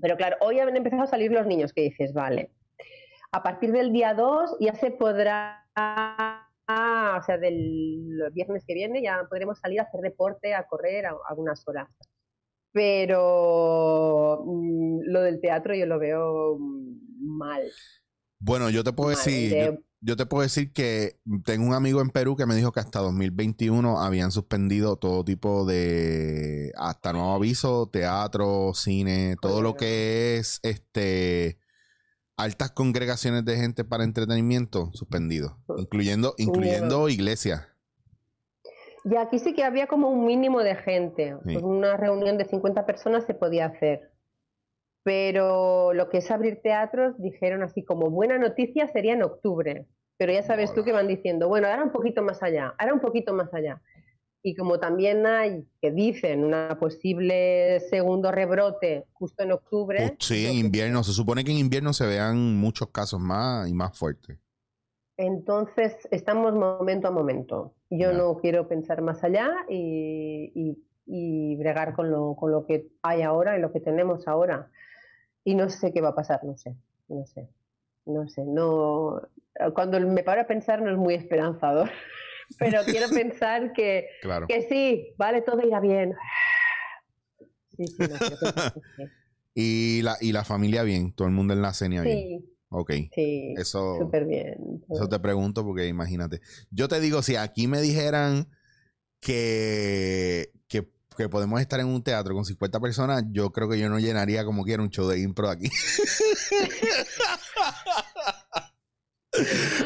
Pero 0.00 0.16
claro, 0.16 0.36
hoy 0.40 0.58
han 0.58 0.76
empezado 0.76 1.04
a 1.04 1.06
salir 1.06 1.30
los 1.30 1.46
niños 1.46 1.72
que 1.72 1.82
dices, 1.82 2.12
vale, 2.12 2.50
a 3.30 3.42
partir 3.42 3.72
del 3.72 3.92
día 3.92 4.14
2 4.14 4.56
ya 4.60 4.74
se 4.74 4.90
podrá, 4.90 5.64
o 5.78 7.22
sea, 7.22 7.38
del 7.38 8.22
viernes 8.32 8.64
que 8.66 8.74
viene 8.74 9.02
ya 9.02 9.24
podremos 9.28 9.58
salir 9.58 9.80
a 9.80 9.84
hacer 9.84 10.00
deporte, 10.00 10.54
a 10.54 10.64
correr 10.66 11.06
a 11.06 11.14
algunas 11.28 11.66
horas. 11.68 11.88
Pero 12.74 14.42
mm, 14.44 15.02
lo 15.06 15.22
del 15.22 15.40
teatro 15.40 15.74
yo 15.76 15.86
lo 15.86 16.00
veo 16.00 16.58
mal. 16.58 17.62
Bueno, 18.40 18.68
yo 18.68 18.82
te 18.82 18.92
puedo 18.92 19.10
mal. 19.10 19.16
decir, 19.16 19.50
De- 19.50 19.66
yo, 19.66 19.78
yo 20.00 20.16
te 20.16 20.26
puedo 20.26 20.42
decir 20.42 20.72
que 20.72 21.20
tengo 21.44 21.66
un 21.68 21.72
amigo 21.72 22.00
en 22.00 22.10
Perú 22.10 22.36
que 22.36 22.46
me 22.46 22.56
dijo 22.56 22.72
que 22.72 22.80
hasta 22.80 22.98
2021 22.98 24.00
habían 24.00 24.32
suspendido 24.32 24.96
todo 24.96 25.24
tipo 25.24 25.64
de, 25.64 26.72
hasta 26.76 27.12
nuevo 27.12 27.32
aviso, 27.32 27.88
teatro, 27.90 28.72
cine, 28.74 29.36
todo 29.40 29.62
lo 29.62 29.76
que 29.76 30.36
es, 30.38 30.58
este, 30.64 31.60
altas 32.36 32.72
congregaciones 32.72 33.44
de 33.44 33.56
gente 33.56 33.84
para 33.84 34.02
entretenimiento, 34.02 34.90
suspendido, 34.94 35.58
incluyendo, 35.78 36.34
incluyendo 36.38 37.08
iglesias. 37.08 37.68
Y 39.04 39.16
aquí 39.16 39.38
sí 39.38 39.54
que 39.54 39.64
había 39.64 39.86
como 39.86 40.08
un 40.08 40.24
mínimo 40.24 40.60
de 40.62 40.76
gente. 40.76 41.36
Sí. 41.46 41.52
Pues 41.52 41.62
una 41.62 41.96
reunión 41.96 42.38
de 42.38 42.46
50 42.46 42.86
personas 42.86 43.24
se 43.24 43.34
podía 43.34 43.66
hacer. 43.66 44.10
Pero 45.02 45.92
lo 45.92 46.08
que 46.08 46.18
es 46.18 46.30
abrir 46.30 46.62
teatros, 46.62 47.14
dijeron 47.18 47.62
así 47.62 47.84
como 47.84 48.08
buena 48.10 48.38
noticia 48.38 48.88
sería 48.88 49.12
en 49.12 49.22
octubre. 49.22 49.86
Pero 50.16 50.32
ya 50.32 50.42
sabes 50.42 50.72
tú 50.72 50.84
que 50.84 50.92
van 50.92 51.08
diciendo, 51.08 51.48
bueno, 51.48 51.66
ahora 51.68 51.82
un 51.84 51.92
poquito 51.92 52.22
más 52.22 52.42
allá, 52.42 52.74
ahora 52.78 52.94
un 52.94 53.00
poquito 53.00 53.34
más 53.34 53.52
allá. 53.52 53.82
Y 54.42 54.54
como 54.54 54.78
también 54.78 55.26
hay, 55.26 55.66
que 55.80 55.90
dicen, 55.90 56.44
una 56.44 56.78
posible 56.78 57.80
segundo 57.90 58.30
rebrote 58.30 59.06
justo 59.12 59.42
en 59.42 59.52
octubre. 59.52 59.98
Pues 59.98 60.12
sí, 60.20 60.46
en 60.46 60.52
que- 60.52 60.58
invierno, 60.58 61.02
se 61.02 61.12
supone 61.12 61.44
que 61.44 61.50
en 61.50 61.58
invierno 61.58 61.92
se 61.92 62.06
vean 62.06 62.56
muchos 62.56 62.88
casos 62.90 63.20
más 63.20 63.68
y 63.68 63.74
más 63.74 63.98
fuertes. 63.98 64.38
Entonces, 65.16 65.96
estamos 66.10 66.54
momento 66.54 67.08
a 67.08 67.10
momento. 67.10 67.74
Yo 67.98 68.10
Ya. 68.12 68.18
no 68.18 68.38
quiero 68.38 68.66
pensar 68.68 69.02
más 69.02 69.22
allá 69.24 69.50
y, 69.68 70.52
y- 70.54 70.78
y 71.06 71.56
bregar 71.56 71.94
con 71.94 72.10
lo, 72.10 72.34
con 72.34 72.50
lo 72.50 72.64
que 72.66 72.88
hay 73.02 73.22
ahora 73.22 73.58
y 73.58 73.60
lo 73.60 73.72
que 73.72 73.80
tenemos 73.80 74.26
ahora. 74.26 74.70
Y 75.44 75.54
no 75.54 75.68
sé 75.68 75.92
qué 75.92 76.00
va 76.00 76.08
a 76.10 76.14
pasar, 76.14 76.42
no 76.44 76.56
sé, 76.56 76.74
no 77.08 77.26
sé, 77.26 77.48
no 78.06 78.26
sé. 78.28 78.44
No, 78.46 79.20
cuando 79.74 80.00
me 80.00 80.22
paro 80.22 80.40
a 80.40 80.46
pensar 80.46 80.80
no 80.80 80.90
es 80.90 80.96
muy 80.96 81.14
esperanzador, 81.14 81.90
pero 82.58 82.84
quiero 82.86 83.08
pensar 83.14 83.72
que, 83.74 84.08
Claro. 84.22 84.46
que 84.46 84.62
sí, 84.62 85.14
vale, 85.18 85.42
todo 85.42 85.60
irá 85.66 85.80
bien. 85.80 86.14
Sí, 87.76 87.86
sí, 87.88 88.02
no, 88.08 88.16
sí. 88.96 89.10
Y 89.54 90.02
la, 90.02 90.16
y 90.20 90.32
la 90.32 90.44
familia 90.44 90.82
bien, 90.82 91.12
todo 91.12 91.28
el 91.28 91.34
mundo 91.34 91.52
en 91.54 91.62
la 91.62 91.72
cena 91.74 92.02
bien. 92.02 92.18
Sí, 92.18 92.53
Ok. 92.76 92.90
Sí, 93.14 93.54
Eso, 93.56 93.98
súper 94.00 94.24
bien. 94.26 94.84
eso 94.90 95.08
te 95.08 95.20
pregunto 95.20 95.64
porque 95.64 95.86
imagínate. 95.86 96.40
Yo 96.70 96.88
te 96.88 96.98
digo, 96.98 97.22
si 97.22 97.36
aquí 97.36 97.68
me 97.68 97.80
dijeran 97.80 98.48
que, 99.20 100.50
que, 100.66 100.90
que 101.16 101.28
podemos 101.28 101.60
estar 101.60 101.78
en 101.78 101.86
un 101.86 102.02
teatro 102.02 102.34
con 102.34 102.44
50 102.44 102.80
personas, 102.80 103.22
yo 103.30 103.52
creo 103.52 103.68
que 103.68 103.78
yo 103.78 103.88
no 103.88 104.00
llenaría 104.00 104.44
como 104.44 104.64
quiera 104.64 104.82
un 104.82 104.90
show 104.90 105.06
de 105.08 105.20
impro 105.20 105.48
aquí. 105.48 105.70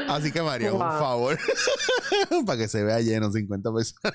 Así 0.09 0.31
que 0.33 0.43
María, 0.43 0.71
por 0.71 0.81
Wow. 0.81 0.99
favor, 0.99 1.39
para 2.47 2.59
que 2.59 2.69
se 2.69 2.83
vea 2.85 3.01
lleno 3.01 3.31
50 3.33 3.73
personas. 3.73 4.15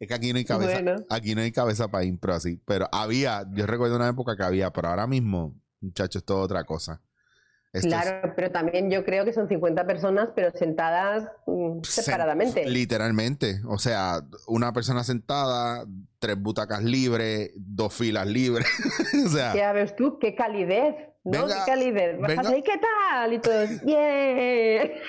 es 0.00 0.08
que 0.08 0.14
aquí 0.14 0.32
no 0.32 0.38
hay 0.38 0.44
cabeza, 0.44 0.72
Bueno. 0.82 1.04
aquí 1.08 1.34
no 1.34 1.42
hay 1.42 1.52
cabeza 1.52 1.88
para 1.88 2.04
impro 2.04 2.34
así, 2.34 2.60
pero 2.64 2.88
había, 2.92 3.44
yo 3.52 3.66
recuerdo 3.66 3.96
una 3.96 4.08
época 4.08 4.36
que 4.36 4.42
había, 4.42 4.72
pero 4.72 4.88
ahora 4.88 5.06
mismo, 5.06 5.56
muchachos, 5.80 6.20
es 6.22 6.24
todo 6.26 6.40
otra 6.40 6.64
cosa. 6.64 7.00
Esto 7.72 7.86
es 7.86 8.02
Claro, 8.02 8.32
pero 8.34 8.50
también 8.50 8.90
yo 8.90 9.04
creo 9.04 9.24
que 9.24 9.32
son 9.32 9.48
50 9.48 9.86
personas, 9.86 10.30
pero 10.34 10.50
sentadas 10.52 11.28
mm, 11.46 11.82
separadamente. 11.82 12.68
Literalmente, 12.68 13.60
o 13.68 13.78
sea, 13.78 14.22
una 14.48 14.72
persona 14.72 15.04
sentada, 15.04 15.84
tres 16.18 16.36
butacas 16.36 16.82
libres, 16.82 17.52
dos 17.54 17.94
filas 17.94 18.26
libres, 18.26 18.66
o 19.26 19.28
sea, 19.28 19.54
Ya 19.54 19.72
ves 19.72 19.94
tú, 19.94 20.18
qué 20.18 20.34
calidez, 20.34 20.96
¿no? 21.24 21.46
Venga, 21.46 21.64
qué. 21.64 22.16
Bajas 22.18 22.36
venga. 22.36 22.50
ahí, 22.50 22.62
¿qué 22.62 22.78
tal? 22.78 23.32
Y 23.32 23.38
todos, 23.38 23.70
¡yeah! 23.84 24.90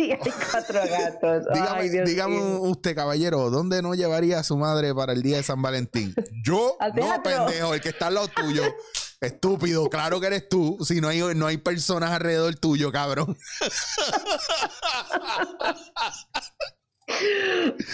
Y 0.00 0.12
hay 0.12 0.18
cuatro 0.52 0.80
gatos. 0.88 1.44
dígame, 1.52 1.80
Ay, 1.80 1.88
Dios 1.88 2.08
dígame 2.08 2.38
usted, 2.38 2.94
caballero, 2.94 3.50
¿dónde 3.50 3.82
no 3.82 3.94
llevaría 3.94 4.38
a 4.38 4.44
su 4.44 4.56
madre 4.56 4.94
para 4.94 5.12
el 5.12 5.22
día 5.22 5.38
de 5.38 5.42
San 5.42 5.60
Valentín? 5.60 6.14
Yo, 6.44 6.76
no, 6.94 7.22
pendejo, 7.22 7.74
el 7.74 7.80
que 7.80 7.88
está 7.88 8.06
al 8.06 8.14
lado 8.14 8.28
tuyo. 8.28 8.62
Estúpido, 9.20 9.90
claro 9.90 10.20
que 10.20 10.28
eres 10.28 10.48
tú. 10.48 10.78
Si 10.84 11.00
no 11.00 11.08
hay, 11.08 11.20
no 11.34 11.48
hay 11.48 11.56
personas 11.56 12.12
alrededor 12.12 12.54
tuyo, 12.54 12.92
cabrón. 12.92 13.36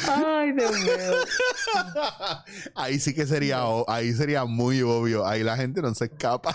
Ay, 0.09 0.53
Dios 0.53 0.73
mío. 0.73 0.95
Ahí 2.75 2.99
sí 2.99 3.15
que 3.15 3.27
sería, 3.27 3.63
ahí 3.87 4.13
sería 4.13 4.45
muy 4.45 4.83
obvio. 4.83 5.27
Ahí 5.27 5.43
la 5.43 5.57
gente 5.57 5.81
no 5.83 5.95
se 5.95 6.07
escapa. 6.07 6.53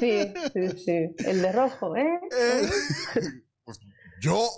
Sí, 0.00 0.32
sí, 0.52 0.68
sí. 0.84 1.14
El 1.26 1.42
de 1.42 1.52
rojo, 1.52 1.96
¿eh? 1.96 2.18
Pues, 3.64 3.80
Yo. 4.20 4.48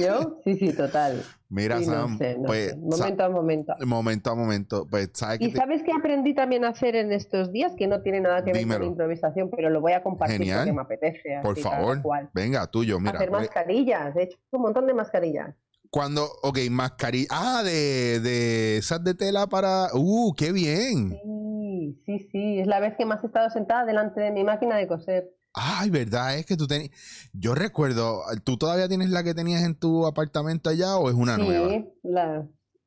¿Yo? 0.00 0.40
Sí, 0.44 0.56
sí, 0.56 0.72
total. 0.72 1.22
Mira, 1.48 1.78
Sí, 1.78 1.86
no 1.86 1.92
Sam, 1.92 2.18
sé, 2.18 2.36
no 2.38 2.46
pues, 2.46 2.70
sé. 2.70 2.76
Momento 2.76 3.24
a 3.24 3.28
momento. 3.28 3.74
momento 3.86 4.30
a 4.30 4.34
momento, 4.34 4.86
pues. 4.90 5.10
¿Y 5.38 5.52
te- 5.52 5.56
sabes 5.58 5.82
qué 5.84 5.92
aprendí 5.96 6.34
también 6.34 6.64
a 6.64 6.68
hacer 6.70 6.96
en 6.96 7.12
estos 7.12 7.52
días? 7.52 7.72
Que 7.78 7.86
no 7.86 8.02
tiene 8.02 8.20
nada 8.20 8.42
que 8.44 8.52
ver 8.52 8.66
con 8.66 8.82
improvisación, 8.82 9.50
pero 9.50 9.70
lo 9.70 9.80
voy 9.80 9.92
a 9.92 10.02
compartir 10.02 10.38
Genial. 10.38 10.60
porque 10.60 10.72
me 10.72 10.82
apetece. 10.82 11.38
Por 11.42 11.56
favor, 11.58 12.02
venga, 12.32 12.66
tuyo, 12.66 12.98
mira. 12.98 13.12
Hacer 13.18 13.28
pues, 13.28 13.42
mascarillas. 13.42 14.14
De 14.14 14.22
hecho, 14.24 14.38
un 14.50 14.62
montón 14.62 14.86
de 14.86 14.94
mascarillas. 14.94 15.54
Cuando, 15.94 16.28
ok, 16.42 16.58
mascarilla. 16.72 17.28
Ah, 17.30 17.62
de, 17.62 18.18
de 18.18 18.78
esas 18.78 19.04
de 19.04 19.14
tela 19.14 19.46
para. 19.46 19.90
Uh, 19.94 20.34
qué 20.34 20.50
bien. 20.50 21.10
Sí, 21.10 22.02
sí, 22.04 22.28
sí. 22.32 22.58
Es 22.58 22.66
la 22.66 22.80
vez 22.80 22.96
que 22.98 23.04
más 23.04 23.22
he 23.22 23.28
estado 23.28 23.48
sentada 23.50 23.84
delante 23.84 24.20
de 24.20 24.32
mi 24.32 24.42
máquina 24.42 24.76
de 24.76 24.88
coser. 24.88 25.30
Ay, 25.52 25.90
verdad, 25.90 26.36
es 26.36 26.46
que 26.46 26.56
tú 26.56 26.66
tenías. 26.66 26.90
Yo 27.32 27.54
recuerdo, 27.54 28.22
¿tú 28.42 28.56
todavía 28.56 28.88
tienes 28.88 29.10
la 29.10 29.22
que 29.22 29.34
tenías 29.34 29.62
en 29.62 29.76
tu 29.76 30.04
apartamento 30.04 30.68
allá 30.68 30.96
o 30.96 31.08
es 31.10 31.14
una 31.14 31.38
nueva? 31.38 31.68
Sí, 31.68 31.84
la, 32.02 32.44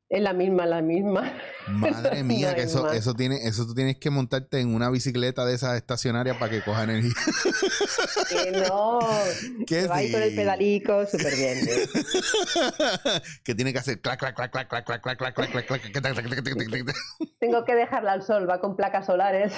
es 0.09 0.21
la 0.21 0.33
misma, 0.33 0.65
la 0.65 0.81
misma. 0.81 1.33
Madre 1.67 2.23
mía, 2.23 2.55
que 2.55 2.61
eso, 2.63 2.89
eso 2.91 3.13
tiene, 3.13 3.45
eso 3.47 3.65
tú 3.65 3.73
tienes 3.75 3.97
que 3.97 4.09
montarte 4.09 4.59
en 4.61 4.73
una 4.73 4.89
bicicleta 4.89 5.45
de 5.45 5.53
esas 5.55 5.75
estacionarias 5.75 6.37
para 6.37 6.49
que 6.51 6.61
coja 6.63 6.83
energía. 6.83 7.11
Que 8.29 8.51
no. 8.51 8.99
Que 9.65 9.81
que 9.81 9.87
va 9.87 9.97
ahí 9.97 10.11
con 10.11 10.21
el 10.21 10.29
sí. 10.31 10.35
pedalico, 10.35 11.05
súper 11.05 11.35
bien. 11.35 11.57
que 13.43 13.55
tiene 13.55 13.73
que 13.73 13.79
hacer 13.79 13.99
clac, 13.99 14.19
clac, 14.19 14.35
clac, 14.35 14.51
clac, 14.51 14.67
clac, 14.69 14.85
clac, 14.85 15.01
clac, 15.03 15.17
clac, 15.17 15.33
clac, 15.35 15.51
clac, 15.51 15.51
clac, 15.51 15.65
clac, 15.67 15.91
clac, 15.91 15.91
clac, 15.91 16.25
clac, 16.25 16.43
clac, 16.43 16.67
clac, 16.69 16.83
clac. 16.83 16.95
Tengo 17.39 17.65
que 17.65 17.75
dejarla 17.75 18.13
al 18.13 18.23
sol, 18.23 18.49
va 18.49 18.59
con 18.61 18.75
placas 18.75 19.05
solares. 19.05 19.53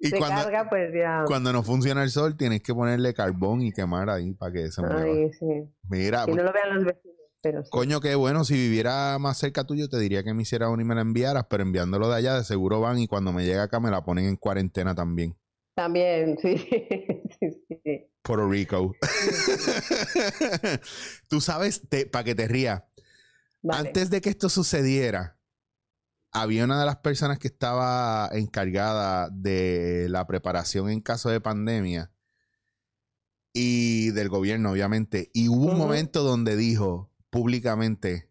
Y 0.00 0.08
Se 0.08 0.18
cuando- 0.18 0.42
carga, 0.42 0.68
pues 0.68 0.92
ya. 0.94 1.24
Cuando 1.26 1.52
no 1.52 1.62
funciona 1.62 2.02
el 2.02 2.10
sol, 2.10 2.36
tienes 2.36 2.62
que 2.62 2.74
ponerle 2.74 3.12
carbón 3.14 3.62
y 3.62 3.72
quemar 3.72 4.08
ahí 4.10 4.32
para 4.34 4.52
que 4.52 4.70
se 4.70 4.82
mueva. 4.82 5.02
Ay, 5.02 5.30
sí. 5.38 5.46
Mira, 5.88 6.24
Que 6.26 6.32
no 6.32 6.42
lo 6.42 6.52
vean 6.52 6.74
los 6.76 6.84
vecinos, 6.84 7.15
pero 7.46 7.62
sí. 7.62 7.70
Coño, 7.70 8.00
qué 8.00 8.16
bueno. 8.16 8.44
Si 8.44 8.54
viviera 8.54 9.20
más 9.20 9.38
cerca 9.38 9.62
tuyo, 9.62 9.88
te 9.88 10.00
diría 10.00 10.24
que 10.24 10.34
me 10.34 10.42
hiciera 10.42 10.68
una 10.68 10.82
y 10.82 10.84
me 10.84 10.96
la 10.96 11.02
enviaras, 11.02 11.46
pero 11.48 11.62
enviándolo 11.62 12.08
de 12.08 12.16
allá, 12.16 12.34
de 12.34 12.42
seguro 12.42 12.80
van 12.80 12.98
y 12.98 13.06
cuando 13.06 13.32
me 13.32 13.44
llega 13.44 13.62
acá 13.62 13.78
me 13.78 13.88
la 13.88 14.04
ponen 14.04 14.24
en 14.24 14.36
cuarentena 14.36 14.96
también. 14.96 15.36
También, 15.76 16.36
sí, 16.42 16.56
sí, 17.38 17.64
sí. 17.68 18.10
Puerto 18.22 18.48
Rico. 18.48 18.92
Tú 21.28 21.40
sabes, 21.40 21.82
para 22.10 22.24
que 22.24 22.34
te 22.34 22.48
rías, 22.48 22.82
Vale. 23.62 23.86
antes 23.86 24.10
de 24.10 24.20
que 24.20 24.30
esto 24.30 24.48
sucediera, 24.48 25.38
había 26.32 26.64
una 26.64 26.80
de 26.80 26.86
las 26.86 26.96
personas 26.96 27.38
que 27.38 27.46
estaba 27.46 28.28
encargada 28.32 29.28
de 29.30 30.08
la 30.10 30.26
preparación 30.26 30.90
en 30.90 31.00
caso 31.00 31.30
de 31.30 31.40
pandemia 31.40 32.10
y 33.52 34.10
del 34.10 34.30
gobierno, 34.30 34.72
obviamente. 34.72 35.30
Y 35.32 35.48
hubo 35.48 35.66
un 35.66 35.78
momento 35.78 36.24
donde 36.24 36.56
dijo 36.56 37.12
públicamente, 37.36 38.30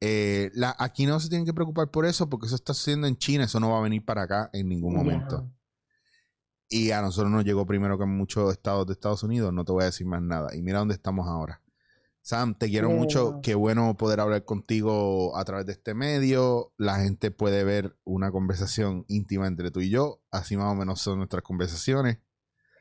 eh, 0.00 0.50
la, 0.54 0.74
aquí 0.76 1.06
no 1.06 1.20
se 1.20 1.28
tienen 1.28 1.46
que 1.46 1.54
preocupar 1.54 1.88
por 1.92 2.04
eso 2.04 2.28
porque 2.28 2.46
eso 2.46 2.56
está 2.56 2.74
sucediendo 2.74 3.06
en 3.06 3.16
China, 3.16 3.44
eso 3.44 3.60
no 3.60 3.70
va 3.70 3.78
a 3.78 3.82
venir 3.82 4.04
para 4.04 4.22
acá 4.22 4.50
en 4.52 4.68
ningún 4.68 4.96
momento. 4.96 5.48
Y 6.68 6.90
a 6.90 7.00
nosotros 7.00 7.30
nos 7.30 7.44
llegó 7.44 7.64
primero 7.64 7.96
que 7.96 8.02
en 8.02 8.16
muchos 8.16 8.50
estados 8.50 8.88
de 8.88 8.94
Estados 8.94 9.22
Unidos, 9.22 9.52
no 9.52 9.64
te 9.64 9.70
voy 9.70 9.82
a 9.82 9.86
decir 9.86 10.04
más 10.04 10.20
nada. 10.20 10.52
Y 10.56 10.62
mira 10.62 10.80
dónde 10.80 10.94
estamos 10.94 11.28
ahora. 11.28 11.62
Sam, 12.22 12.56
te 12.58 12.68
quiero 12.68 12.90
mucho. 12.90 13.38
Qué 13.40 13.54
bueno 13.54 13.96
poder 13.96 14.18
hablar 14.18 14.44
contigo 14.44 15.36
a 15.36 15.44
través 15.44 15.66
de 15.66 15.72
este 15.72 15.94
medio. 15.94 16.72
La 16.76 16.96
gente 16.96 17.30
puede 17.30 17.62
ver 17.62 17.96
una 18.02 18.32
conversación 18.32 19.04
íntima 19.06 19.46
entre 19.46 19.70
tú 19.70 19.80
y 19.80 19.90
yo. 19.90 20.22
Así 20.32 20.56
más 20.56 20.72
o 20.72 20.74
menos 20.74 21.00
son 21.00 21.18
nuestras 21.18 21.44
conversaciones. 21.44 22.18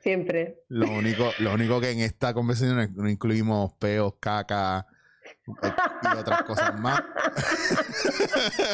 Siempre. 0.01 0.63
Lo 0.67 0.91
único, 0.91 1.29
lo 1.39 1.53
único 1.53 1.79
que 1.79 1.91
en 1.91 1.99
esta 1.99 2.33
conversación 2.33 2.91
no 2.95 3.07
incluimos 3.07 3.73
peos, 3.73 4.15
caca 4.19 4.87
y 6.13 6.17
otras 6.17 6.43
cosas 6.43 6.79
más. 6.79 7.01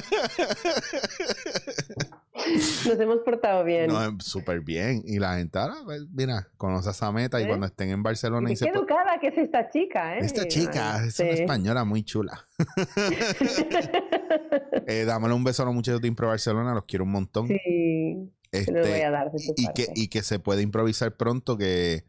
Nos 2.85 2.99
hemos 2.99 3.19
portado 3.19 3.63
bien. 3.63 3.87
No, 3.87 4.17
súper 4.19 4.59
bien. 4.61 5.01
Y 5.05 5.19
la 5.19 5.37
gente 5.37 5.57
ahora, 5.57 5.75
pues, 5.85 6.01
mira, 6.13 6.47
conoce 6.57 6.89
a 6.89 6.91
esa 6.91 7.11
meta 7.11 7.39
y 7.39 7.45
¿Eh? 7.45 7.47
cuando 7.47 7.65
estén 7.65 7.89
en 7.89 8.03
Barcelona 8.03 8.51
y 8.51 8.55
Qué 8.55 8.69
educada 8.69 9.17
que 9.19 9.27
es 9.29 9.37
esta 9.37 9.69
chica, 9.69 10.17
¿eh? 10.17 10.19
Esta 10.21 10.47
chica 10.47 10.97
Ay, 10.99 11.07
es 11.07 11.19
una 11.19 11.29
española 11.29 11.85
muy 11.85 12.03
chula. 12.03 12.45
Eh, 14.87 15.05
dámosle 15.05 15.35
un 15.35 15.43
beso 15.43 15.63
a 15.63 15.65
los 15.65 15.73
muchachos 15.73 16.01
de 16.01 16.07
Impro 16.07 16.27
Barcelona, 16.27 16.73
los 16.73 16.85
quiero 16.85 17.05
un 17.05 17.11
montón. 17.11 17.47
sí, 17.47 17.57
voy 18.15 18.31
Este, 18.51 19.05
a 19.05 19.11
dar 19.11 19.31
de 19.31 19.37
y, 19.55 19.65
parte. 19.65 19.85
que, 19.85 19.91
y 19.95 20.07
que 20.09 20.21
se 20.21 20.39
puede 20.39 20.61
improvisar 20.61 21.15
pronto, 21.15 21.57
que 21.57 22.03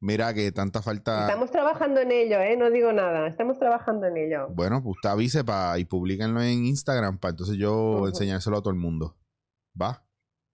mira 0.00 0.32
que 0.34 0.52
tanta 0.52 0.82
falta. 0.82 1.20
Estamos 1.26 1.50
trabajando 1.50 2.00
en 2.00 2.12
ello, 2.12 2.40
¿eh? 2.40 2.56
No 2.56 2.70
digo 2.70 2.92
nada. 2.92 3.26
Estamos 3.28 3.58
trabajando 3.58 4.06
en 4.06 4.16
ello. 4.16 4.48
Bueno, 4.50 4.82
pues 4.82 4.96
usted 4.96 5.08
avise 5.10 5.44
pa, 5.44 5.78
y 5.78 5.84
publíquenlo 5.84 6.40
en 6.42 6.64
Instagram 6.66 7.18
para 7.18 7.30
entonces 7.30 7.56
yo 7.56 7.74
Ujú. 7.96 8.06
enseñárselo 8.08 8.58
a 8.58 8.60
todo 8.60 8.70
el 8.70 8.78
mundo. 8.78 9.16
¿Va? 9.80 10.02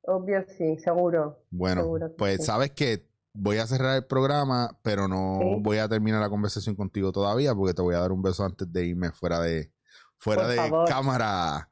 Obvio, 0.05 0.45
sí, 0.59 0.79
seguro. 0.79 1.45
Bueno, 1.51 1.83
Seguro 1.83 2.09
que 2.09 2.15
pues 2.17 2.37
sí. 2.39 2.43
sabes 2.45 2.73
que 2.73 3.09
voy 3.35 3.59
a 3.59 3.67
cerrar 3.67 3.97
el 3.97 4.05
programa, 4.07 4.79
pero 4.83 5.07
no 5.09 5.39
Sí. 5.41 5.57
voy 5.61 5.79
a 5.79 5.89
terminar 5.89 6.21
la 6.21 6.29
conversación 6.29 6.75
contigo 6.75 7.13
todavía 7.13 7.55
porque 7.55 7.73
te 7.75 7.83
voy 7.83 7.95
a 7.95 8.01
dar 8.01 8.11
un 8.13 8.21
beso 8.23 8.45
antes 8.45 8.71
de 8.73 8.85
irme 8.87 9.13
fuera 9.13 9.41
de 9.41 9.73
fuera 10.19 10.43
Por 10.43 10.51
de 10.51 10.57
favor. 10.57 10.89
cámara. 10.89 11.69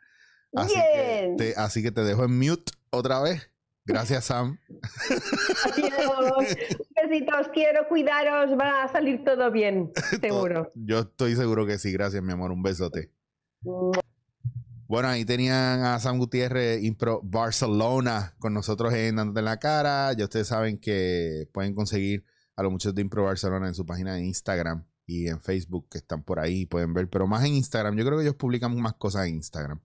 Así 0.54 0.74
que, 0.92 1.20
Bien. 1.22 1.37
te, 1.37 1.54
así 1.56 1.83
que 1.83 1.90
te 1.92 2.02
dejo 2.02 2.24
en 2.24 2.38
mute 2.38 2.72
otra 2.90 3.20
vez. 3.20 3.49
Gracias, 3.84 4.26
Sam. 4.26 4.58
Adiós. 5.72 6.56
Besitos, 7.02 7.48
quiero 7.52 7.88
cuidaros. 7.88 8.58
Va 8.58 8.84
a 8.84 8.88
salir 8.92 9.24
todo 9.24 9.50
bien, 9.50 9.90
seguro. 10.20 10.70
Yo 10.74 11.00
estoy 11.00 11.34
seguro 11.36 11.66
que 11.66 11.78
sí. 11.78 11.92
Gracias, 11.92 12.22
mi 12.22 12.32
amor. 12.32 12.52
Un 12.52 12.62
besote. 12.62 13.10
Bueno, 14.86 15.08
ahí 15.08 15.24
tenían 15.24 15.84
a 15.84 15.98
Sam 16.00 16.18
Gutiérrez, 16.18 16.82
Impro 16.82 17.20
Barcelona, 17.22 18.34
con 18.38 18.52
nosotros 18.52 18.92
en 18.92 19.16
Dándote 19.16 19.38
en 19.38 19.44
la 19.44 19.58
Cara. 19.58 20.12
Ya 20.14 20.24
ustedes 20.24 20.48
saben 20.48 20.78
que 20.78 21.48
pueden 21.52 21.74
conseguir 21.74 22.24
a 22.56 22.62
los 22.62 22.72
muchachos 22.72 22.94
de 22.94 23.02
Impro 23.02 23.24
Barcelona 23.24 23.68
en 23.68 23.74
su 23.74 23.86
página 23.86 24.14
de 24.14 24.24
Instagram 24.24 24.84
y 25.06 25.28
en 25.28 25.40
Facebook, 25.40 25.88
que 25.90 25.98
están 25.98 26.22
por 26.22 26.38
ahí, 26.38 26.66
pueden 26.66 26.92
ver, 26.92 27.08
pero 27.08 27.26
más 27.26 27.44
en 27.44 27.54
Instagram. 27.54 27.96
Yo 27.96 28.04
creo 28.04 28.18
que 28.18 28.24
ellos 28.24 28.36
publican 28.36 28.80
más 28.80 28.94
cosas 28.94 29.26
en 29.26 29.36
Instagram. 29.36 29.80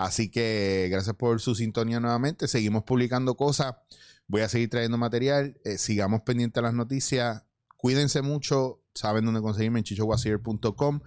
Así 0.00 0.30
que 0.30 0.88
gracias 0.90 1.14
por 1.14 1.42
su 1.42 1.54
sintonía 1.54 2.00
nuevamente. 2.00 2.48
Seguimos 2.48 2.84
publicando 2.84 3.36
cosas. 3.36 3.74
Voy 4.28 4.40
a 4.40 4.48
seguir 4.48 4.70
trayendo 4.70 4.96
material. 4.96 5.60
Eh, 5.62 5.76
sigamos 5.76 6.22
pendientes 6.22 6.54
de 6.54 6.62
las 6.62 6.72
noticias. 6.72 7.44
Cuídense 7.76 8.22
mucho. 8.22 8.82
Saben 8.94 9.26
dónde 9.26 9.42
conseguirme 9.42 9.80
en 9.80 9.84
chichowasier.com. 9.84 11.00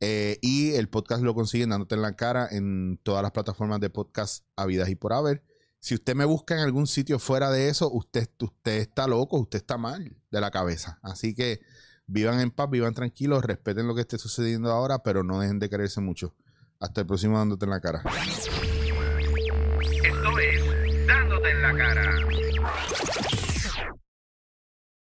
Eh, 0.00 0.38
y 0.40 0.72
el 0.72 0.88
podcast 0.88 1.22
lo 1.22 1.34
consiguen 1.34 1.68
dándote 1.68 1.96
en 1.96 2.00
la 2.00 2.16
cara 2.16 2.48
en 2.50 2.98
todas 3.02 3.22
las 3.22 3.32
plataformas 3.32 3.78
de 3.78 3.90
podcast 3.90 4.46
habidas 4.56 4.88
y 4.88 4.94
por 4.94 5.12
haber. 5.12 5.44
Si 5.78 5.94
usted 5.94 6.14
me 6.14 6.24
busca 6.24 6.54
en 6.54 6.60
algún 6.60 6.86
sitio 6.86 7.18
fuera 7.18 7.50
de 7.50 7.68
eso, 7.68 7.92
usted, 7.92 8.26
usted 8.40 8.78
está 8.78 9.06
loco, 9.06 9.38
usted 9.38 9.58
está 9.58 9.76
mal 9.76 10.16
de 10.30 10.40
la 10.40 10.50
cabeza. 10.50 10.98
Así 11.02 11.34
que 11.34 11.60
vivan 12.06 12.40
en 12.40 12.52
paz, 12.52 12.70
vivan 12.70 12.94
tranquilos, 12.94 13.44
respeten 13.44 13.86
lo 13.86 13.94
que 13.94 14.00
esté 14.00 14.16
sucediendo 14.16 14.70
ahora, 14.70 15.02
pero 15.02 15.24
no 15.24 15.40
dejen 15.40 15.58
de 15.58 15.68
quererse 15.68 16.00
mucho. 16.00 16.34
Hasta 16.82 17.02
el 17.02 17.06
próximo 17.06 17.36
Dándote 17.36 17.66
en 17.66 17.70
la 17.72 17.80
Cara. 17.80 18.02
Esto 20.02 20.38
es 20.38 21.06
Dándote 21.06 21.50
en 21.50 21.60
la 21.62 21.76
Cara. 21.76 22.10